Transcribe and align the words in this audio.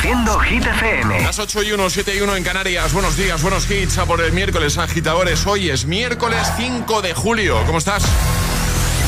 Reproduciendo 0.00 0.40
Hit 0.40 0.64
FM. 0.64 1.20
Las 1.20 1.38
8 1.38 1.62
y 1.62 1.72
1, 1.72 1.90
7 1.90 2.16
y 2.16 2.20
1 2.22 2.36
en 2.36 2.42
Canarias. 2.42 2.94
Buenos 2.94 3.18
días, 3.18 3.42
buenos 3.42 3.70
hits 3.70 3.98
a 3.98 4.06
por 4.06 4.22
el 4.22 4.32
miércoles, 4.32 4.78
agitadores. 4.78 5.46
Hoy 5.46 5.68
es 5.68 5.84
miércoles 5.84 6.40
5 6.56 7.02
de 7.02 7.12
julio. 7.12 7.62
¿Cómo 7.66 7.76
estás? 7.76 8.02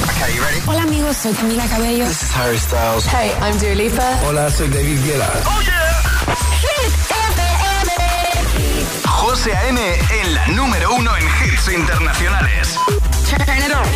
Okay, 0.05 0.37
you 0.37 0.43
ready? 0.43 0.61
Hola 0.67 0.83
amigos, 0.83 1.17
soy 1.17 1.33
Camila 1.33 1.65
Cabello. 1.67 2.05
This 2.05 2.23
is 2.23 2.37
Harry 2.37 2.59
Styles. 2.59 3.07
Hey, 3.07 3.33
I'm 3.41 3.59
Dua 3.59 3.75
Lipa. 3.75 4.19
Hola, 4.27 4.51
soy 4.51 4.69
David 4.69 4.99
Guetta. 5.03 5.33
¡Oh, 5.47 5.63
yeah! 5.63 6.03
Hit 6.61 6.93
FM. 7.11 7.93
José 9.09 9.57
A.M. 9.57 9.81
en 10.21 10.35
la 10.35 10.47
número 10.49 10.93
uno 10.95 11.17
en 11.17 11.25
hits 11.25 11.69
internacionales. 11.69 12.77
Turn 13.31 13.63
it 13.63 13.73
on. 13.73 13.87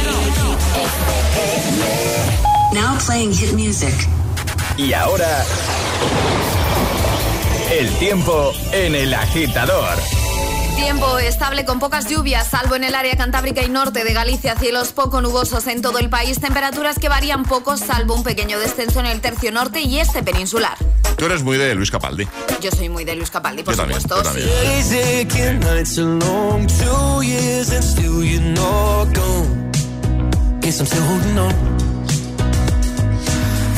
Now 2.73 2.97
playing 3.05 3.35
hit 3.35 3.53
music. 3.53 3.95
Y 4.79 4.95
ahora... 4.95 5.45
El 7.77 7.91
tiempo 7.99 8.55
en 8.73 8.95
el 8.95 9.13
agitador. 9.13 9.99
Tiempo 10.77 11.19
estable 11.19 11.67
con 11.67 11.79
pocas 11.79 12.09
lluvias, 12.09 12.47
salvo 12.49 12.75
en 12.75 12.85
el 12.85 12.95
área 12.95 13.19
cantábrica 13.19 13.63
y 13.63 13.69
norte 13.69 14.03
de 14.03 14.15
Galicia, 14.15 14.57
cielos 14.57 14.93
poco 14.93 15.21
nubosos 15.21 15.67
en 15.67 15.83
todo 15.83 15.99
el 15.99 16.09
país, 16.09 16.41
temperaturas 16.41 16.99
que 16.99 17.11
varían 17.11 17.45
poco, 17.45 17.77
salvo 17.77 18.15
un 18.15 18.23
pequeño 18.23 18.59
descenso 18.59 19.01
en 19.01 19.07
el 19.07 19.21
tercio 19.21 19.53
norte 19.53 19.83
y 19.83 19.99
este 19.99 20.23
peninsular. 20.23 20.79
Tú 21.19 21.27
eres 21.27 21.43
muy 21.43 21.59
de 21.59 21.75
Luis 21.75 21.91
Capaldi. 21.91 22.27
Yo 22.63 22.71
soy 22.71 22.89
muy 22.89 23.05
de 23.05 23.15
Luis 23.15 23.31
Capaldi, 23.31 23.63
por 23.63 23.75
Yo 23.75 23.83
también, 23.83 24.01
supuesto. 24.01 24.23
yo 24.23 24.31
también. 24.31 24.49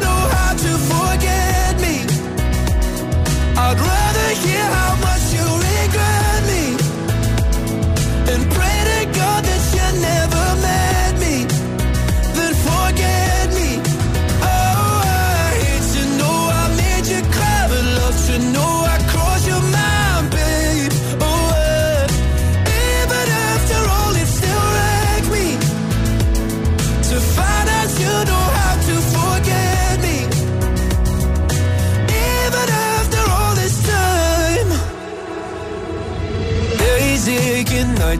Know 0.00 0.22
how 0.36 0.52
to 0.52 0.72
forget 0.90 1.80
me. 1.80 1.96
I'd 3.56 3.78
rather 3.78 4.28
hear 4.42 4.64
how 4.76 4.95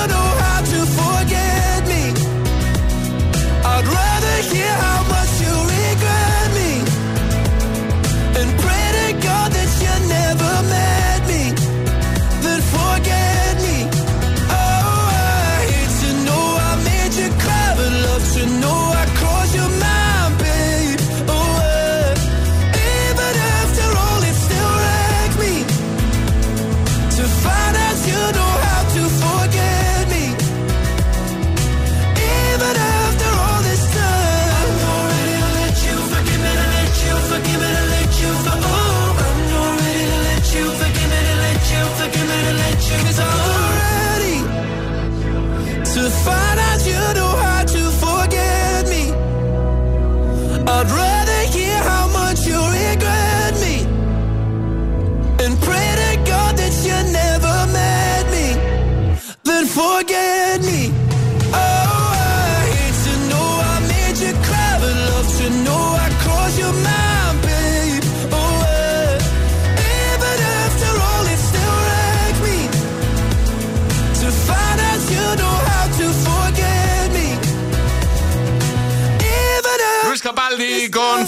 Find 0.00 0.12
out 0.12 0.39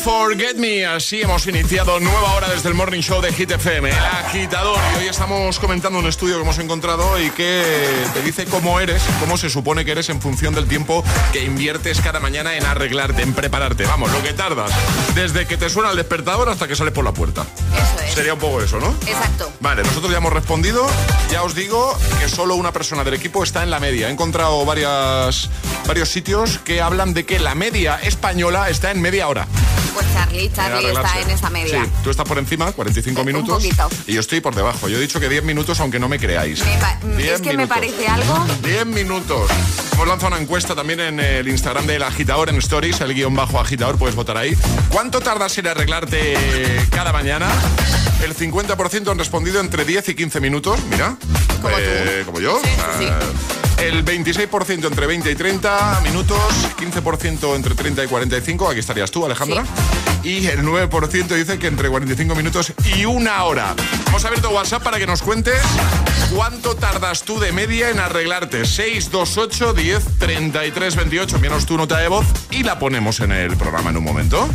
info. 0.02 0.11
Forget 0.24 0.56
Me. 0.56 0.86
Así 0.86 1.20
hemos 1.20 1.48
iniciado 1.48 1.98
nueva 1.98 2.34
hora 2.34 2.48
desde 2.48 2.68
el 2.68 2.76
Morning 2.76 3.00
Show 3.00 3.20
de 3.20 3.32
Hit 3.32 3.50
FM, 3.50 3.90
el 3.90 3.96
agitador. 3.96 4.78
Y 4.94 4.98
hoy 4.98 5.08
estamos 5.08 5.58
comentando 5.58 5.98
un 5.98 6.06
estudio 6.06 6.36
que 6.36 6.42
hemos 6.42 6.58
encontrado 6.58 7.20
y 7.20 7.28
que 7.30 7.64
te 8.14 8.22
dice 8.22 8.44
cómo 8.44 8.78
eres, 8.78 9.02
cómo 9.18 9.36
se 9.36 9.50
supone 9.50 9.84
que 9.84 9.90
eres 9.90 10.10
en 10.10 10.20
función 10.20 10.54
del 10.54 10.68
tiempo 10.68 11.02
que 11.32 11.42
inviertes 11.42 12.00
cada 12.00 12.20
mañana 12.20 12.56
en 12.56 12.64
arreglarte, 12.64 13.22
en 13.22 13.34
prepararte. 13.34 13.84
Vamos, 13.84 14.12
lo 14.12 14.22
que 14.22 14.32
tardas. 14.32 14.70
Desde 15.16 15.44
que 15.44 15.56
te 15.56 15.68
suena 15.68 15.90
el 15.90 15.96
despertador 15.96 16.48
hasta 16.48 16.68
que 16.68 16.76
sales 16.76 16.94
por 16.94 17.04
la 17.04 17.12
puerta. 17.12 17.44
Eso 17.74 18.04
es. 18.04 18.14
Sería 18.14 18.34
un 18.34 18.40
poco 18.40 18.62
eso, 18.62 18.78
¿no? 18.78 18.94
Exacto. 19.04 19.52
Vale, 19.58 19.82
nosotros 19.82 20.12
ya 20.12 20.18
hemos 20.18 20.32
respondido. 20.32 20.86
Ya 21.32 21.42
os 21.42 21.56
digo 21.56 21.98
que 22.20 22.28
solo 22.28 22.54
una 22.54 22.72
persona 22.72 23.02
del 23.02 23.14
equipo 23.14 23.42
está 23.42 23.64
en 23.64 23.72
la 23.72 23.80
media. 23.80 24.08
He 24.08 24.12
encontrado 24.12 24.64
varias, 24.64 25.50
varios 25.88 26.10
sitios 26.10 26.58
que 26.58 26.80
hablan 26.80 27.12
de 27.12 27.26
que 27.26 27.40
la 27.40 27.56
media 27.56 27.96
española 27.96 28.70
está 28.70 28.92
en 28.92 29.00
media 29.00 29.26
hora. 29.26 29.48
Pues 29.94 30.06
Charlie, 30.12 30.50
Charlie 30.54 30.88
está 30.92 31.20
en 31.20 31.30
esa 31.30 31.50
media. 31.50 31.84
Sí, 31.84 31.90
tú 32.02 32.10
estás 32.10 32.26
por 32.26 32.38
encima, 32.38 32.72
45 32.72 33.20
Un 33.20 33.26
minutos. 33.26 33.56
poquito. 33.62 33.88
Y 34.06 34.14
yo 34.14 34.20
estoy 34.20 34.40
por 34.40 34.54
debajo. 34.54 34.88
Yo 34.88 34.98
he 34.98 35.00
dicho 35.00 35.20
que 35.20 35.28
10 35.28 35.42
minutos, 35.44 35.80
aunque 35.80 35.98
no 35.98 36.08
me 36.08 36.18
creáis. 36.18 36.64
Me 36.64 36.76
pa- 36.78 36.98
10 37.16 37.32
es 37.34 37.40
que 37.40 37.56
me 37.56 37.66
parece 37.66 38.06
algo. 38.08 38.44
10 38.62 38.86
minutos. 38.86 39.50
Hemos 39.94 40.08
lanzado 40.08 40.34
una 40.34 40.42
encuesta 40.42 40.74
también 40.74 41.00
en 41.00 41.20
el 41.20 41.48
Instagram 41.48 41.86
del 41.86 42.02
agitador 42.02 42.48
en 42.48 42.56
Stories, 42.56 43.00
el 43.00 43.14
guion 43.14 43.34
bajo 43.34 43.60
agitador, 43.60 43.98
puedes 43.98 44.14
votar 44.16 44.36
ahí. 44.36 44.56
¿Cuánto 44.90 45.20
tardas 45.20 45.56
en 45.58 45.66
arreglarte 45.66 46.86
cada 46.90 47.12
mañana? 47.12 47.48
El 48.24 48.34
50% 48.34 49.10
han 49.10 49.18
respondido 49.18 49.60
entre 49.60 49.84
10 49.84 50.08
y 50.10 50.14
15 50.14 50.40
minutos, 50.40 50.78
mira. 50.90 51.16
Como 51.60 51.76
Eh, 51.78 52.20
tú. 52.20 52.26
como 52.26 52.40
yo. 52.40 52.58
Sí, 52.62 52.68
sí, 52.70 52.82
sí. 52.98 53.04
Eh, 53.04 53.12
El 53.82 54.04
26% 54.04 54.86
entre 54.86 55.06
20 55.08 55.32
y 55.32 55.34
30 55.34 56.02
minutos, 56.04 56.38
15% 56.78 57.56
entre 57.56 57.74
30 57.74 58.04
y 58.04 58.06
45, 58.06 58.68
aquí 58.70 58.78
estarías 58.78 59.10
tú, 59.10 59.26
Alejandra. 59.26 59.64
y 60.22 60.46
el 60.46 60.62
9% 60.62 61.26
dice 61.34 61.58
que 61.58 61.66
entre 61.66 61.88
45 61.88 62.36
minutos 62.36 62.72
y 62.96 63.04
una 63.06 63.42
hora. 63.42 63.74
Hemos 64.06 64.24
abierto 64.24 64.50
WhatsApp 64.50 64.84
para 64.84 65.00
que 65.00 65.06
nos 65.08 65.20
cuentes 65.22 65.60
cuánto 66.32 66.76
tardas 66.76 67.24
tú 67.24 67.40
de 67.40 67.50
media 67.50 67.90
en 67.90 67.98
arreglarte. 67.98 68.64
628 68.64 69.74
10 69.74 70.04
33 70.18 70.94
28. 70.94 71.38
Menos 71.40 71.66
tu 71.66 71.76
nota 71.76 71.98
de 71.98 72.06
voz 72.06 72.26
y 72.52 72.62
la 72.62 72.78
ponemos 72.78 73.18
en 73.18 73.32
el 73.32 73.56
programa 73.56 73.90
en 73.90 73.96
un 73.96 74.04
momento. 74.04 74.48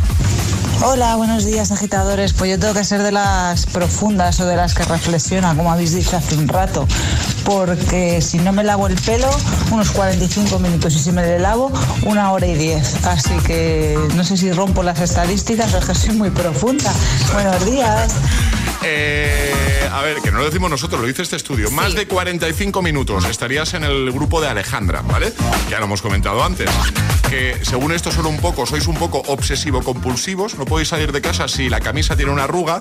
Hola, 0.80 1.16
buenos 1.16 1.44
días 1.44 1.72
agitadores. 1.72 2.32
Pues 2.32 2.52
yo 2.52 2.58
tengo 2.58 2.72
que 2.72 2.84
ser 2.84 3.02
de 3.02 3.10
las 3.10 3.66
profundas 3.66 4.38
o 4.38 4.46
de 4.46 4.54
las 4.54 4.74
que 4.74 4.84
reflexionan, 4.84 5.56
como 5.56 5.72
habéis 5.72 5.92
dicho 5.92 6.16
hace 6.16 6.36
un 6.36 6.46
rato, 6.46 6.86
porque 7.44 8.22
si 8.22 8.38
no 8.38 8.52
me 8.52 8.62
lavo 8.62 8.86
el 8.86 8.94
pelo, 8.94 9.28
unos 9.72 9.90
45 9.90 10.60
minutos 10.60 10.94
y 10.94 11.00
si 11.00 11.10
me 11.10 11.22
le 11.22 11.40
lavo, 11.40 11.72
una 12.06 12.30
hora 12.30 12.46
y 12.46 12.54
diez. 12.54 13.04
Así 13.04 13.34
que 13.44 13.98
no 14.14 14.22
sé 14.22 14.36
si 14.36 14.52
rompo 14.52 14.84
las 14.84 15.00
estadísticas, 15.00 15.66
pero 15.66 15.80
es 15.80 15.86
que 15.86 15.94
soy 15.96 16.14
muy 16.14 16.30
profunda. 16.30 16.92
Buenos 17.32 17.66
días. 17.66 18.14
Eh, 18.82 19.88
a 19.92 20.02
ver, 20.02 20.18
que 20.22 20.30
no 20.30 20.38
lo 20.38 20.44
decimos 20.44 20.70
nosotros, 20.70 21.00
lo 21.00 21.06
dice 21.06 21.22
este 21.22 21.36
estudio. 21.36 21.70
Más 21.70 21.94
de 21.94 22.06
45 22.06 22.80
minutos 22.82 23.24
estarías 23.24 23.74
en 23.74 23.84
el 23.84 24.10
grupo 24.12 24.40
de 24.40 24.48
Alejandra, 24.48 25.02
¿vale? 25.02 25.32
Ya 25.70 25.78
lo 25.78 25.86
hemos 25.86 26.02
comentado 26.02 26.42
antes. 26.44 26.70
Que 27.28 27.58
según 27.62 27.92
esto 27.92 28.10
son 28.10 28.24
un 28.24 28.38
poco, 28.38 28.64
sois 28.64 28.86
un 28.86 28.96
poco 28.96 29.22
obsesivo-compulsivos, 29.26 30.54
no 30.54 30.64
podéis 30.64 30.88
salir 30.88 31.12
de 31.12 31.20
casa 31.20 31.46
si 31.46 31.68
la 31.68 31.80
camisa 31.80 32.16
tiene 32.16 32.32
una 32.32 32.44
arruga 32.44 32.78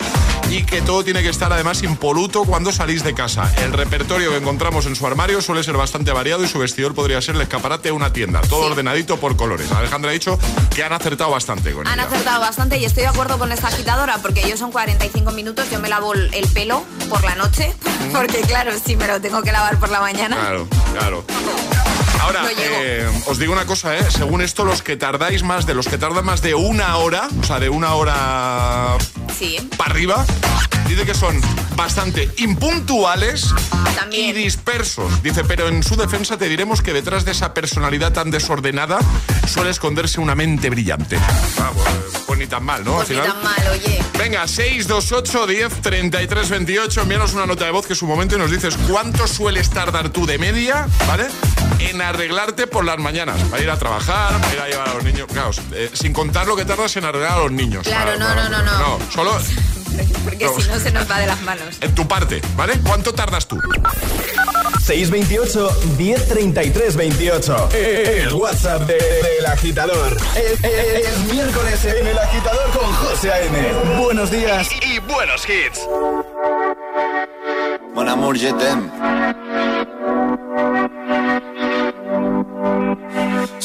y 0.49 0.63
que 0.63 0.81
todo 0.81 1.03
tiene 1.03 1.21
que 1.21 1.27
estar 1.29 1.51
además 1.51 1.83
impoluto 1.83 2.45
cuando 2.45 2.71
salís 2.71 3.03
de 3.03 3.13
casa. 3.13 3.51
El 3.63 3.73
repertorio 3.73 4.29
que 4.31 4.37
encontramos 4.37 4.85
en 4.85 4.95
su 4.95 5.05
armario 5.05 5.41
suele 5.41 5.63
ser 5.63 5.75
bastante 5.75 6.11
variado 6.13 6.45
y 6.45 6.47
su 6.47 6.59
vestidor 6.59 6.95
podría 6.95 7.21
ser 7.21 7.35
el 7.35 7.41
escaparate 7.41 7.89
de 7.89 7.91
una 7.91 8.13
tienda, 8.13 8.39
todo 8.41 8.67
ordenadito 8.67 9.17
por 9.17 9.35
colores. 9.35 9.69
Alejandra 9.71 10.11
ha 10.11 10.13
dicho 10.13 10.39
que 10.73 10.81
han 10.83 10.93
acertado 10.93 11.31
bastante 11.31 11.73
con 11.73 11.85
Han 11.85 11.99
ella. 11.99 12.07
acertado 12.07 12.39
bastante 12.39 12.77
y 12.77 12.85
estoy 12.85 13.03
de 13.03 13.09
acuerdo 13.09 13.37
con 13.37 13.51
esta 13.51 13.67
agitadora 13.67 14.19
porque 14.21 14.45
ellos 14.45 14.59
son 14.59 14.71
45 14.71 15.29
minutos, 15.31 15.69
yo 15.69 15.79
me 15.81 15.86
lavo 15.87 16.13
el 16.13 16.33
el 16.33 16.47
pelo 16.49 16.83
por 17.09 17.23
la 17.23 17.35
noche, 17.35 17.73
porque 18.13 18.41
claro, 18.41 18.71
si 18.83 18.95
me 18.95 19.07
lo 19.07 19.19
tengo 19.21 19.41
que 19.41 19.51
lavar 19.51 19.77
por 19.79 19.89
la 19.89 20.01
mañana. 20.01 20.35
Claro, 20.37 20.67
claro. 20.93 21.23
Ahora, 22.21 22.43
No 22.43 22.49
eh, 22.57 23.07
os 23.27 23.37
digo 23.37 23.53
una 23.53 23.65
cosa, 23.65 23.95
¿eh? 23.95 24.05
Según 24.09 24.41
esto, 24.41 24.65
los 24.65 24.81
que 24.81 24.97
tardáis 24.97 25.43
más 25.43 25.65
de 25.65 25.73
los 25.73 25.87
que 25.87 25.97
tardan 25.97 26.25
más 26.25 26.41
de 26.41 26.55
una 26.55 26.97
hora, 26.97 27.29
o 27.39 27.43
sea, 27.43 27.59
de 27.59 27.69
una 27.69 27.93
hora 27.95 28.97
Sí, 29.37 29.57
para 29.77 29.91
arriba, 29.91 30.25
dice 30.87 31.05
que 31.05 31.13
son 31.13 31.39
bastante 31.75 32.29
impuntuales 32.37 33.53
También. 33.95 34.29
y 34.29 34.33
dispersos. 34.33 35.21
Dice, 35.23 35.43
pero 35.43 35.67
en 35.67 35.83
su 35.83 35.95
defensa 35.95 36.37
te 36.37 36.47
diremos 36.49 36.81
que 36.81 36.93
detrás 36.93 37.25
de 37.25 37.31
esa 37.31 37.53
personalidad 37.53 38.13
tan 38.13 38.31
desordenada 38.31 38.99
suele 39.47 39.69
esconderse 39.71 40.19
una 40.19 40.35
mente 40.35 40.69
brillante. 40.69 41.17
Ah, 41.59 41.71
pues, 41.73 42.23
pues 42.25 42.39
ni 42.39 42.47
tan 42.47 42.63
mal, 42.63 42.83
¿no? 42.83 42.99
Al 42.99 43.05
pues 43.05 43.09
ni 43.09 43.15
final. 43.15 43.33
tan 43.33 43.43
mal, 43.43 43.67
oye. 43.71 44.03
Venga, 44.17 44.47
628 44.47 45.47
10 45.47 45.81
33 45.81 46.49
28. 46.49 47.01
Envíanos 47.01 47.33
una 47.33 47.45
nota 47.45 47.65
de 47.65 47.71
voz 47.71 47.85
que 47.85 47.93
es 47.93 48.01
un 48.01 48.09
momento 48.09 48.35
y 48.35 48.39
nos 48.39 48.51
dices 48.51 48.75
cuánto 48.89 49.27
sueles 49.27 49.69
tardar 49.69 50.09
tú 50.09 50.25
de 50.25 50.37
media, 50.37 50.87
¿vale? 51.07 51.27
En 51.79 52.01
arreglarte 52.01 52.65
por 52.67 52.83
las 52.85 52.97
mañanas. 52.97 53.39
Para 53.49 53.61
ir 53.63 53.69
a 53.69 53.77
trabajar, 53.77 54.39
para 54.41 54.53
ir 54.53 54.59
a 54.61 54.67
llevar 54.67 54.89
a 54.89 54.93
los 54.95 55.03
niños. 55.03 55.27
Claro, 55.31 55.51
eh, 55.73 55.89
sin 55.93 56.13
contar 56.13 56.47
lo 56.47 56.55
que 56.55 56.65
tardas 56.65 56.95
en 56.97 57.05
arreglar 57.05 57.33
a 57.33 57.37
los 57.43 57.51
niños. 57.51 57.83
Claro, 57.83 58.05
Para- 58.05 58.17
no, 58.17 58.25
para- 58.27 58.49
no, 58.49 58.63
no, 58.63 58.79
no. 58.79 58.97
No, 58.97 59.11
solo 59.11 59.37
Porque 60.23 60.47
si 60.59 60.69
no 60.69 60.79
se 60.79 60.91
nos 60.91 61.09
va 61.09 61.19
de 61.19 61.27
las 61.27 61.41
manos. 61.41 61.77
en 61.81 61.95
tu 61.95 62.07
parte, 62.07 62.41
¿vale? 62.55 62.73
¿Cuánto 62.85 63.13
tardas 63.13 63.47
tú? 63.47 63.59
628 64.85 65.69
1033 65.97 66.95
28. 66.95 67.69
El 67.73 68.33
WhatsApp 68.33 68.81
de- 68.83 68.93
del 68.95 69.45
agitador. 69.45 70.17
Es, 70.35 70.63
es- 70.63 71.07
es 71.07 71.19
miércoles 71.31 71.83
en 71.85 72.07
el 72.07 72.17
agitador 72.17 72.69
con 72.71 72.91
José 72.93 73.31
A.M. 73.31 73.99
Buenos 73.99 74.31
días. 74.31 74.69
Y, 74.81 74.93
y 74.95 74.99
buenos 74.99 75.43
hits. 75.49 75.81
Mon 77.93 78.07
amour, 78.07 78.37
je 78.37 78.53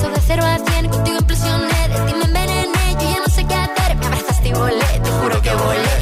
sobre 0.00 0.20
cero 0.26 0.44
a 0.44 0.58
cien, 0.58 0.88
contigo 0.88 1.18
impresioné, 1.18 1.88
de 1.88 1.98
ti 2.06 2.14
me 2.18 2.24
envenené, 2.24 2.96
yo 3.00 3.10
ya 3.10 3.20
no 3.24 3.32
sé 3.34 3.46
qué 3.46 3.54
hacer, 3.54 3.96
me 3.96 4.06
abrazaste 4.06 4.48
y 4.48 4.52
volé, 4.52 5.00
te 5.02 5.10
juro 5.10 5.42
que 5.42 5.52
volé. 5.54 5.96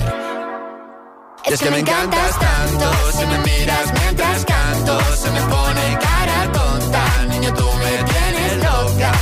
Es, 1.45 1.53
es 1.55 1.61
que, 1.61 1.71
me 1.71 1.79
encantas 1.79 2.39
tanto, 2.39 2.87
si 3.13 3.27
me 3.27 3.39
miras 3.39 3.93
mientras 4.01 4.45
canto, 4.45 5.01
se 5.17 5.31
me 5.31 5.41
pone 5.43 5.99
cara 6.01 6.53
tonta, 6.53 7.05
niño 7.29 7.55
tú 7.55 7.67
me 7.83 7.93
tienes 8.13 8.57
loca. 8.65 9.13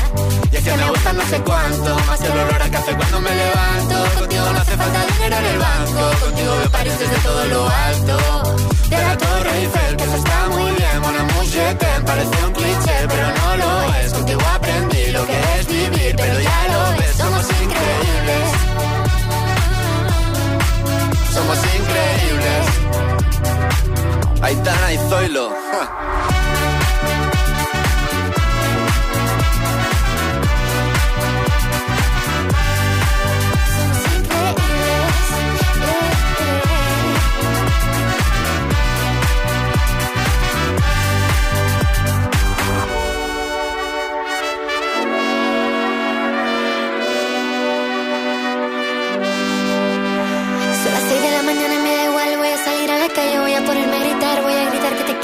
Y 0.50 0.56
es 0.56 0.64
que, 0.64 0.76
me 0.76 0.88
gusta 0.90 1.12
no 1.12 1.22
sé 1.26 1.40
cuánto, 1.42 1.98
más 2.06 2.20
que 2.20 2.26
el 2.26 2.38
olor 2.38 2.62
a 2.62 2.70
café 2.70 2.96
cuando 2.96 3.20
me 3.20 3.34
levanto, 3.34 4.20
contigo 4.20 4.52
no 4.52 4.58
hace 4.60 4.76
falta 4.76 5.06
dinero 5.06 5.36
en 5.36 5.44
el 5.44 5.58
banco, 5.58 6.24
contigo 6.24 6.56
me 6.62 6.68
pareces 6.70 7.10
de 7.10 7.16
todo 7.18 7.44
lo 7.46 7.68
alto. 7.68 8.71
De 8.92 9.02
la 9.02 9.16
Torre 9.16 9.50
Eiffel, 9.58 9.96
que 9.96 10.04
eso 10.04 10.16
está 10.16 10.48
muy 10.50 10.70
bien, 10.72 10.96
mon 11.00 11.16
amour, 11.16 11.44
je 11.46 11.74
t'aime, 11.80 12.04
parece 12.04 12.36
un 12.46 12.52
cliché, 12.52 12.96
pero 13.08 13.26
no 13.40 13.56
lo 13.62 13.94
es. 13.94 14.12
Contigo 14.12 14.40
aprendí 14.54 15.04
lo 15.12 15.26
que 15.26 15.38
es 15.58 15.66
vivir, 15.66 16.14
pero 16.16 16.40
ya 16.40 16.60
lo 16.72 16.80
ves, 16.98 17.14
somos 17.16 17.46
increíbles. 17.64 18.46
Somos 21.36 21.58
increíbles. 21.78 22.64
Aitana 24.42 24.92
y 24.92 24.98
Zoilo. 25.08 25.48
ja. 25.70 26.38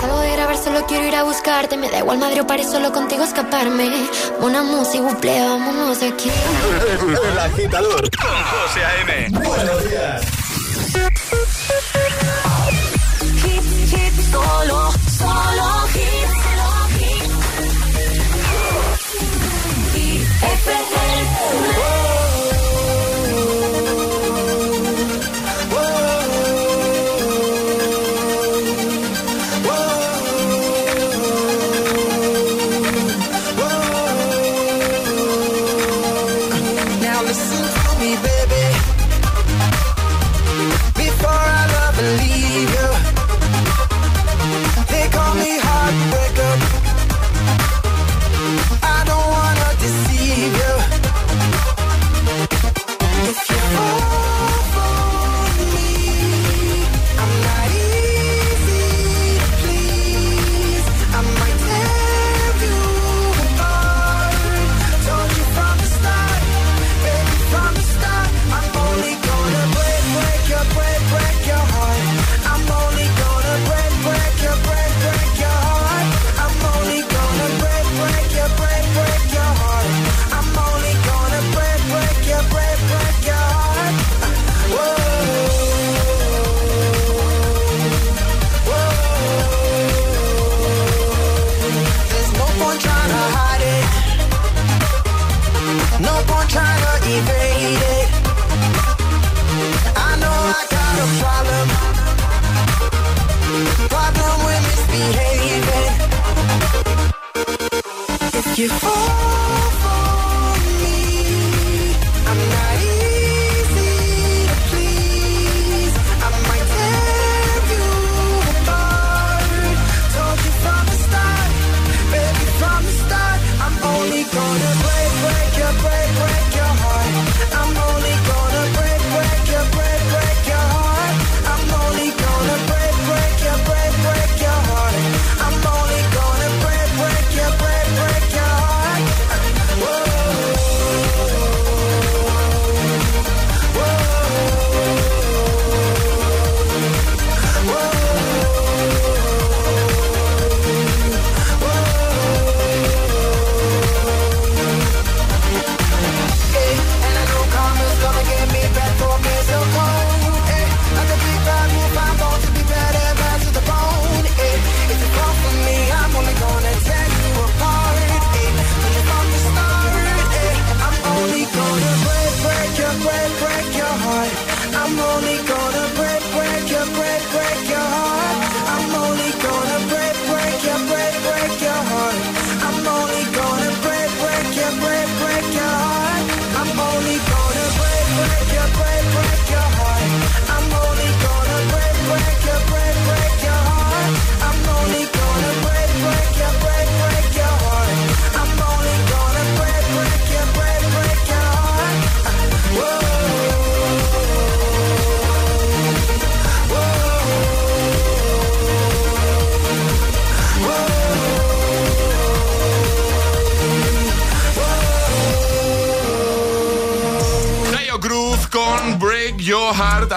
Salgo 0.00 0.20
de 0.20 0.32
grabar, 0.32 0.56
solo 0.58 0.86
quiero 0.86 1.06
ir 1.06 1.16
a 1.16 1.22
buscarte. 1.22 1.76
Me 1.76 1.88
da 1.90 1.98
igual 1.98 2.18
madre 2.18 2.40
o 2.40 2.46
París, 2.46 2.68
solo 2.70 2.92
contigo 2.92 3.24
escaparme. 3.24 3.90
Una 4.40 4.62
música, 4.62 5.02
buple, 5.02 5.40
vámonos 5.40 6.00
de 6.00 6.08
aquí. 6.08 6.30
El 7.30 7.38
agitador 7.38 8.10
con 8.16 8.30
José 8.30 8.84
A.M. 8.84 9.28
Buenos 9.30 9.88
días. 9.88 10.22
Hit, 13.42 13.62
hit, 13.90 14.30
solo, 14.30 14.92
solo 15.18 15.86
hit. 15.92 16.28
Hit 19.94 20.22
FM. 20.42 21.89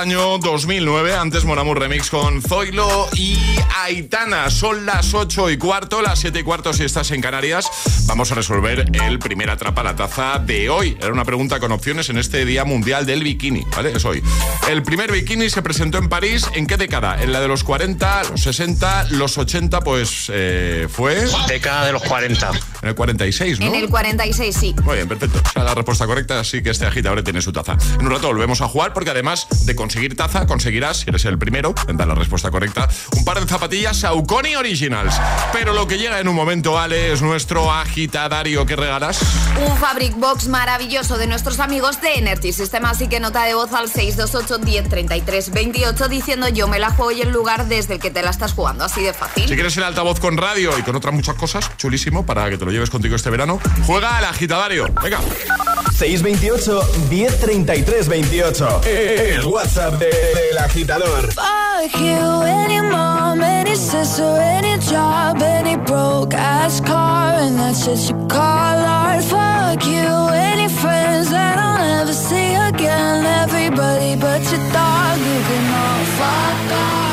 Año 0.03 0.38
2009. 0.38 1.15
Antes 1.15 1.45
Moramus 1.45 1.77
Remix 1.77 2.10
con 2.10 2.41
Zoilo 2.41 3.07
y 3.15 3.38
Aitana. 3.83 4.50
Son 4.50 4.86
las 4.86 5.13
8 5.13 5.51
y 5.51 5.57
cuarto, 5.57 6.01
las 6.01 6.19
7 6.19 6.39
y 6.39 6.43
cuarto 6.43 6.74
si 6.74 6.83
estás 6.83 7.12
en 7.12 7.22
Canarias. 7.22 7.69
Vamos 8.05 8.29
a 8.33 8.36
resolver 8.36 8.86
el 8.91 9.19
primer 9.19 9.50
atrapa 9.50 9.81
la 9.81 9.95
taza 9.95 10.39
de 10.39 10.69
hoy. 10.69 10.98
Era 11.00 11.13
una 11.13 11.24
pregunta 11.24 11.62
con 11.62 11.72
opciones 11.72 12.10
en 12.10 12.17
este 12.17 12.43
Día 12.43 12.65
Mundial 12.65 13.05
del 13.05 13.24
Bikini, 13.24 13.63
¿vale? 13.74 13.93
Es 13.95 14.03
hoy. 14.03 14.22
El 14.69 14.83
primer 14.83 15.10
bikini 15.10 15.50
se 15.50 15.62
presentó 15.62 16.00
en 16.00 16.10
París. 16.10 16.50
¿En 16.53 16.67
qué 16.67 16.75
década? 16.75 17.24
¿En 17.24 17.31
la 17.31 17.39
de 17.39 17.48
los 17.48 17.63
40, 17.63 18.24
los 18.31 18.41
60, 18.41 19.05
los 19.12 19.38
80? 19.38 19.79
Pues 19.81 20.29
eh, 20.33 20.89
fue... 20.91 21.25
Década 21.48 21.86
de 21.86 21.93
los 21.93 22.03
40. 22.03 22.51
En 22.81 22.89
el 22.89 22.95
46, 22.95 23.62
¿no? 23.62 23.67
En 23.67 23.75
el 23.75 23.89
46, 23.89 24.53
sí. 24.53 24.75
Muy 24.83 24.95
bien, 24.95 25.07
perfecto. 25.07 25.41
O 25.45 25.50
sea, 25.50 25.63
la 25.63 25.74
respuesta 25.74 26.05
correcta, 26.05 26.41
así 26.41 26.62
que 26.62 26.72
este 26.72 26.86
agitador 26.86 27.24
tiene 27.24 27.41
su 27.41 27.53
taza. 27.53 27.77
En 27.98 28.05
un 28.05 28.12
rato 28.12 28.27
volvemos 28.27 28.60
a 28.60 28.67
jugar 28.67 28.91
porque 28.91 29.12
además 29.12 29.48
de 29.65 29.75
conseguir 29.75 29.92
taza, 30.15 30.45
conseguirás, 30.45 30.97
si 30.97 31.09
eres 31.09 31.25
el 31.25 31.38
primero, 31.38 31.73
en 31.88 31.97
dar 31.97 32.07
la 32.07 32.15
respuesta 32.15 32.51
correcta, 32.51 32.88
un 33.15 33.23
par 33.23 33.39
de 33.39 33.47
zapatillas 33.47 33.97
Saucony 33.97 34.55
Originals. 34.55 35.15
Pero 35.51 35.73
lo 35.73 35.88
que 35.88 35.97
llega 35.97 36.19
en 36.19 36.27
un 36.27 36.35
momento, 36.35 36.79
Ale, 36.79 37.13
es 37.13 37.21
nuestro 37.21 37.71
agitadario 37.71 38.65
que 38.65 38.75
regalas. 38.75 39.19
Un 39.65 39.77
Fabric 39.77 40.15
Box 40.15 40.47
maravilloso 40.47 41.17
de 41.17 41.27
nuestros 41.27 41.59
amigos 41.59 42.01
de 42.01 42.15
Energy 42.15 42.51
System. 42.53 42.85
Así 42.85 43.07
que 43.07 43.19
nota 43.19 43.43
de 43.43 43.53
voz 43.53 43.71
al 43.73 43.89
628 43.89 44.59
1033 44.63 45.51
28 45.51 46.07
diciendo 46.07 46.50
yo 46.50 46.67
me 46.67 46.79
la 46.79 46.89
juego 46.89 47.12
y 47.12 47.21
el 47.21 47.31
lugar 47.31 47.67
desde 47.67 47.95
el 47.95 48.00
que 48.00 48.12
te 48.12 48.21
la 48.21 48.31
estás 48.31 48.53
jugando. 48.53 48.83
Así 48.85 49.03
de 49.03 49.13
fácil. 49.13 49.47
Si 49.47 49.53
quieres 49.53 49.77
el 49.77 49.83
altavoz 49.83 50.19
con 50.19 50.38
radio 50.38 50.77
y 50.77 50.81
con 50.81 50.95
otras 50.95 51.13
muchas 51.13 51.35
cosas, 51.35 51.69
chulísimo, 51.77 52.25
para 52.25 52.50
que 52.50 52.57
te 52.57 52.65
lo 52.65 52.71
lleves 52.71 52.89
contigo 52.89 53.15
este 53.15 53.29
verano, 53.29 53.59
juega 53.85 54.17
al 54.17 54.25
agitadario. 54.25 54.88
Venga. 55.01 55.19
628 55.95 57.09
1033 57.09 58.07
28. 58.07 58.81
El 58.85 59.45
WhatsApp 59.45 59.82
de- 59.91 60.09
del 60.35 60.57
agitador. 60.57 61.31
Fuck 61.33 61.99
you, 61.99 62.41
any 62.43 62.81
mom, 62.81 63.41
any 63.41 63.75
sister, 63.75 64.37
any 64.39 64.77
job, 64.79 65.41
any 65.41 65.75
broke 65.77 66.33
ass 66.33 66.79
car, 66.79 67.33
and 67.33 67.57
that's 67.59 67.85
just 67.85 68.09
you 68.09 68.15
call 68.27 68.77
art. 68.85 69.23
Fuck 69.23 69.85
you, 69.85 70.07
any 70.51 70.67
friends 70.69 71.29
that 71.31 71.57
I'll 71.57 71.77
never 71.97 72.13
see 72.13 72.53
again. 72.55 73.25
Everybody 73.25 74.15
but 74.15 74.41
your 74.51 74.63
dog, 74.71 75.17
you 75.19 75.39
can 75.47 75.73
all 75.73 76.05
fuck 76.17 76.71
off. 76.79 77.12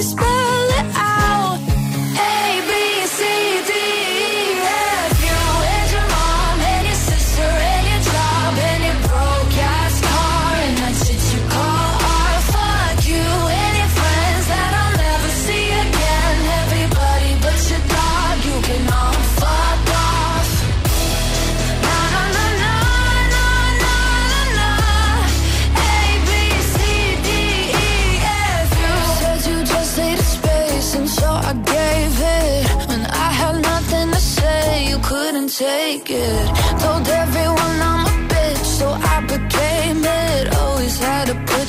So 0.00 0.27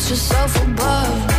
yourself 0.10 0.56
above. 0.64 1.39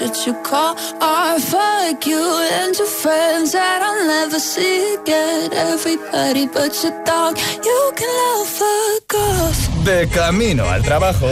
What 0.00 0.26
you 0.26 0.34
call 0.42 0.76
art. 1.00 1.40
Fuck 1.40 2.06
you 2.06 2.22
and 2.52 2.76
your 2.76 2.86
friends 2.86 3.52
that 3.52 3.82
I'll 3.82 4.06
never 4.06 4.38
see 4.38 4.94
again. 4.94 5.52
Everybody 5.52 6.46
but 6.46 6.72
your 6.82 7.04
dog, 7.04 7.38
you 7.64 7.92
can 7.96 8.08
love 8.20 8.48
fuck 8.48 9.14
off. 9.14 9.84
De 9.84 10.08
camino 10.08 10.64
al 10.68 10.82
trabajo. 10.82 11.28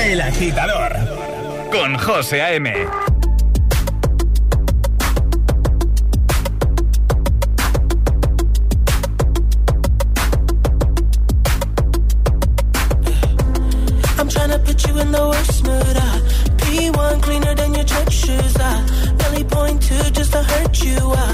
El 0.00 0.20
agitador. 0.20 0.92
Con 1.70 1.96
José 1.98 2.40
A.M. 2.42 3.13
shoes. 18.34 18.56
Uh. 18.56 19.14
Belly 19.18 19.44
point 19.44 19.82
two 19.82 20.04
just 20.18 20.32
to 20.32 20.42
hurt 20.42 20.74
you. 20.84 20.98
I 20.98 21.30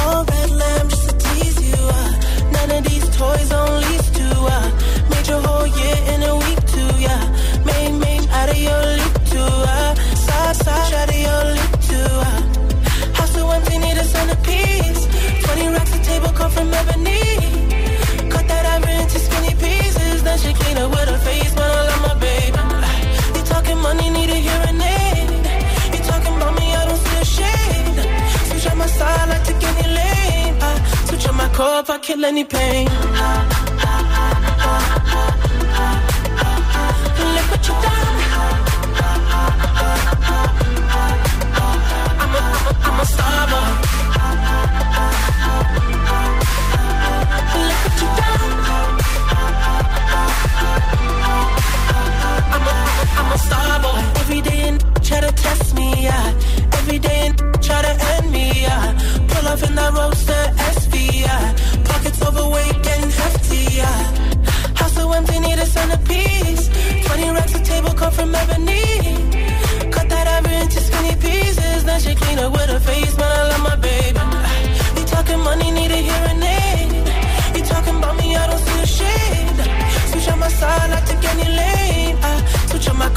All 0.00 0.24
red 0.24 0.50
lamb 0.50 0.88
just 0.88 1.08
to 1.08 1.14
tease 1.24 1.58
you. 1.68 1.80
Uh. 2.00 2.10
None 2.56 2.70
of 2.76 2.82
these 2.88 3.06
toys 3.16 3.52
on 3.52 3.80
lease 3.82 4.10
to. 4.18 4.28
Uh. 4.56 4.68
Made 5.10 5.26
your 5.28 5.42
whole 5.48 5.66
year 5.80 5.98
in 6.12 6.20
a 6.22 6.34
week 6.44 6.60
too. 6.74 6.92
Yeah. 7.06 7.22
Main 7.70 7.98
main 7.98 8.22
out 8.38 8.48
of 8.54 8.58
your 8.66 8.82
league 8.98 9.18
too. 9.32 9.52
Uh. 9.76 9.94
Side 10.26 10.56
side 10.64 10.94
out 11.00 11.08
of 11.14 11.20
your 11.26 11.42
league 11.56 11.78
too. 11.90 12.12
Uh. 12.28 12.40
House 13.16 13.32
so 13.34 13.50
empty 13.50 13.78
need 13.78 13.96
a 14.04 14.06
centerpiece. 14.14 15.02
20 15.44 15.68
racks 15.74 15.94
of 15.96 16.02
table 16.02 16.32
come 16.38 16.50
from 16.50 16.74
ebony. 16.74 17.01
If 31.62 31.90
I 31.90 31.98
kill 31.98 32.24
any 32.24 32.44
pain. 32.44 32.86
Look 37.34 37.50
what 37.50 37.68
you 37.68 37.74
done. 37.84 38.18
I'm 42.22 42.34
a, 42.34 42.40
I'm 42.42 42.66
a, 42.66 42.72
I'm 42.88 43.00
a 43.00 43.06
star. 43.06 43.91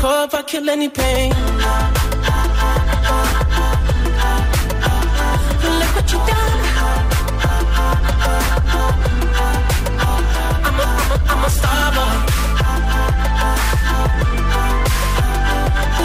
If 0.05 0.35
I 0.35 0.41
kill 0.43 0.69
any 0.69 0.89
pain. 0.89 1.29
Look 5.79 5.95
what 5.95 6.11
you 6.11 6.19
done. 6.29 6.61
I'm 10.67 10.79
a, 10.79 10.85
I'm 10.97 11.11
a, 11.11 11.17
I'm 11.31 11.43
a 11.43 11.49
star 11.49 11.91
boy. 11.95 12.15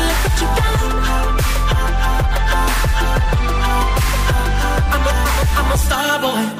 Look 0.06 0.18
what 0.24 0.36
you 0.40 0.48
done. 0.58 0.96
I'm 4.94 5.06
a, 5.06 5.12
I'm 5.58 5.72
a 5.72 5.78
star 5.78 6.18
boy. 6.20 6.59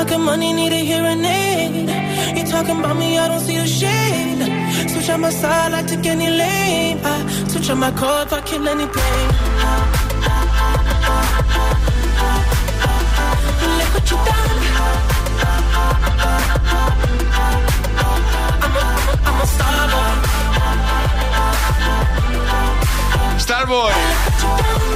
Talking 0.00 0.22
money, 0.22 0.54
need 0.54 0.72
a 0.72 0.76
hearing 0.76 1.22
aid. 1.26 1.90
You 2.34 2.44
talking 2.44 2.78
about 2.78 2.96
me, 2.96 3.18
I 3.18 3.28
don't 3.28 3.38
see 3.40 3.58
the 3.58 3.66
shade. 3.66 4.40
Switch 4.88 5.10
on 5.10 5.20
my 5.20 5.28
side, 5.28 5.74
I 5.74 5.82
take 5.82 6.06
any 6.06 6.30
lane. 6.30 7.00
I 7.04 7.28
switch 7.48 7.68
on 7.68 7.80
my 7.80 7.90
car 7.90 8.22
if 8.22 8.32
I 8.32 8.40
kill 8.40 8.66
any 8.66 8.86
pain. 8.86 9.28
Look 13.78 13.92
what 13.94 14.10
you 14.10 14.16
done. 14.24 14.60
I'm 18.64 18.76
a, 18.80 18.84
I'm 19.28 19.40
a 19.42 19.46
star 19.54 19.86
boy. 19.92 20.12
Starboy, 23.38 23.92
The 24.38 24.46
Weeknd 24.46 24.80
y 24.80 24.80
Daft 24.80 24.89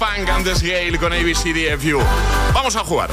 Punk 0.00 0.26
antes 0.30 0.62
Gale 0.62 0.98
con 0.98 1.12
ABCDFU. 1.12 2.00
Vamos 2.54 2.74
a 2.74 2.80
jugar. 2.80 3.10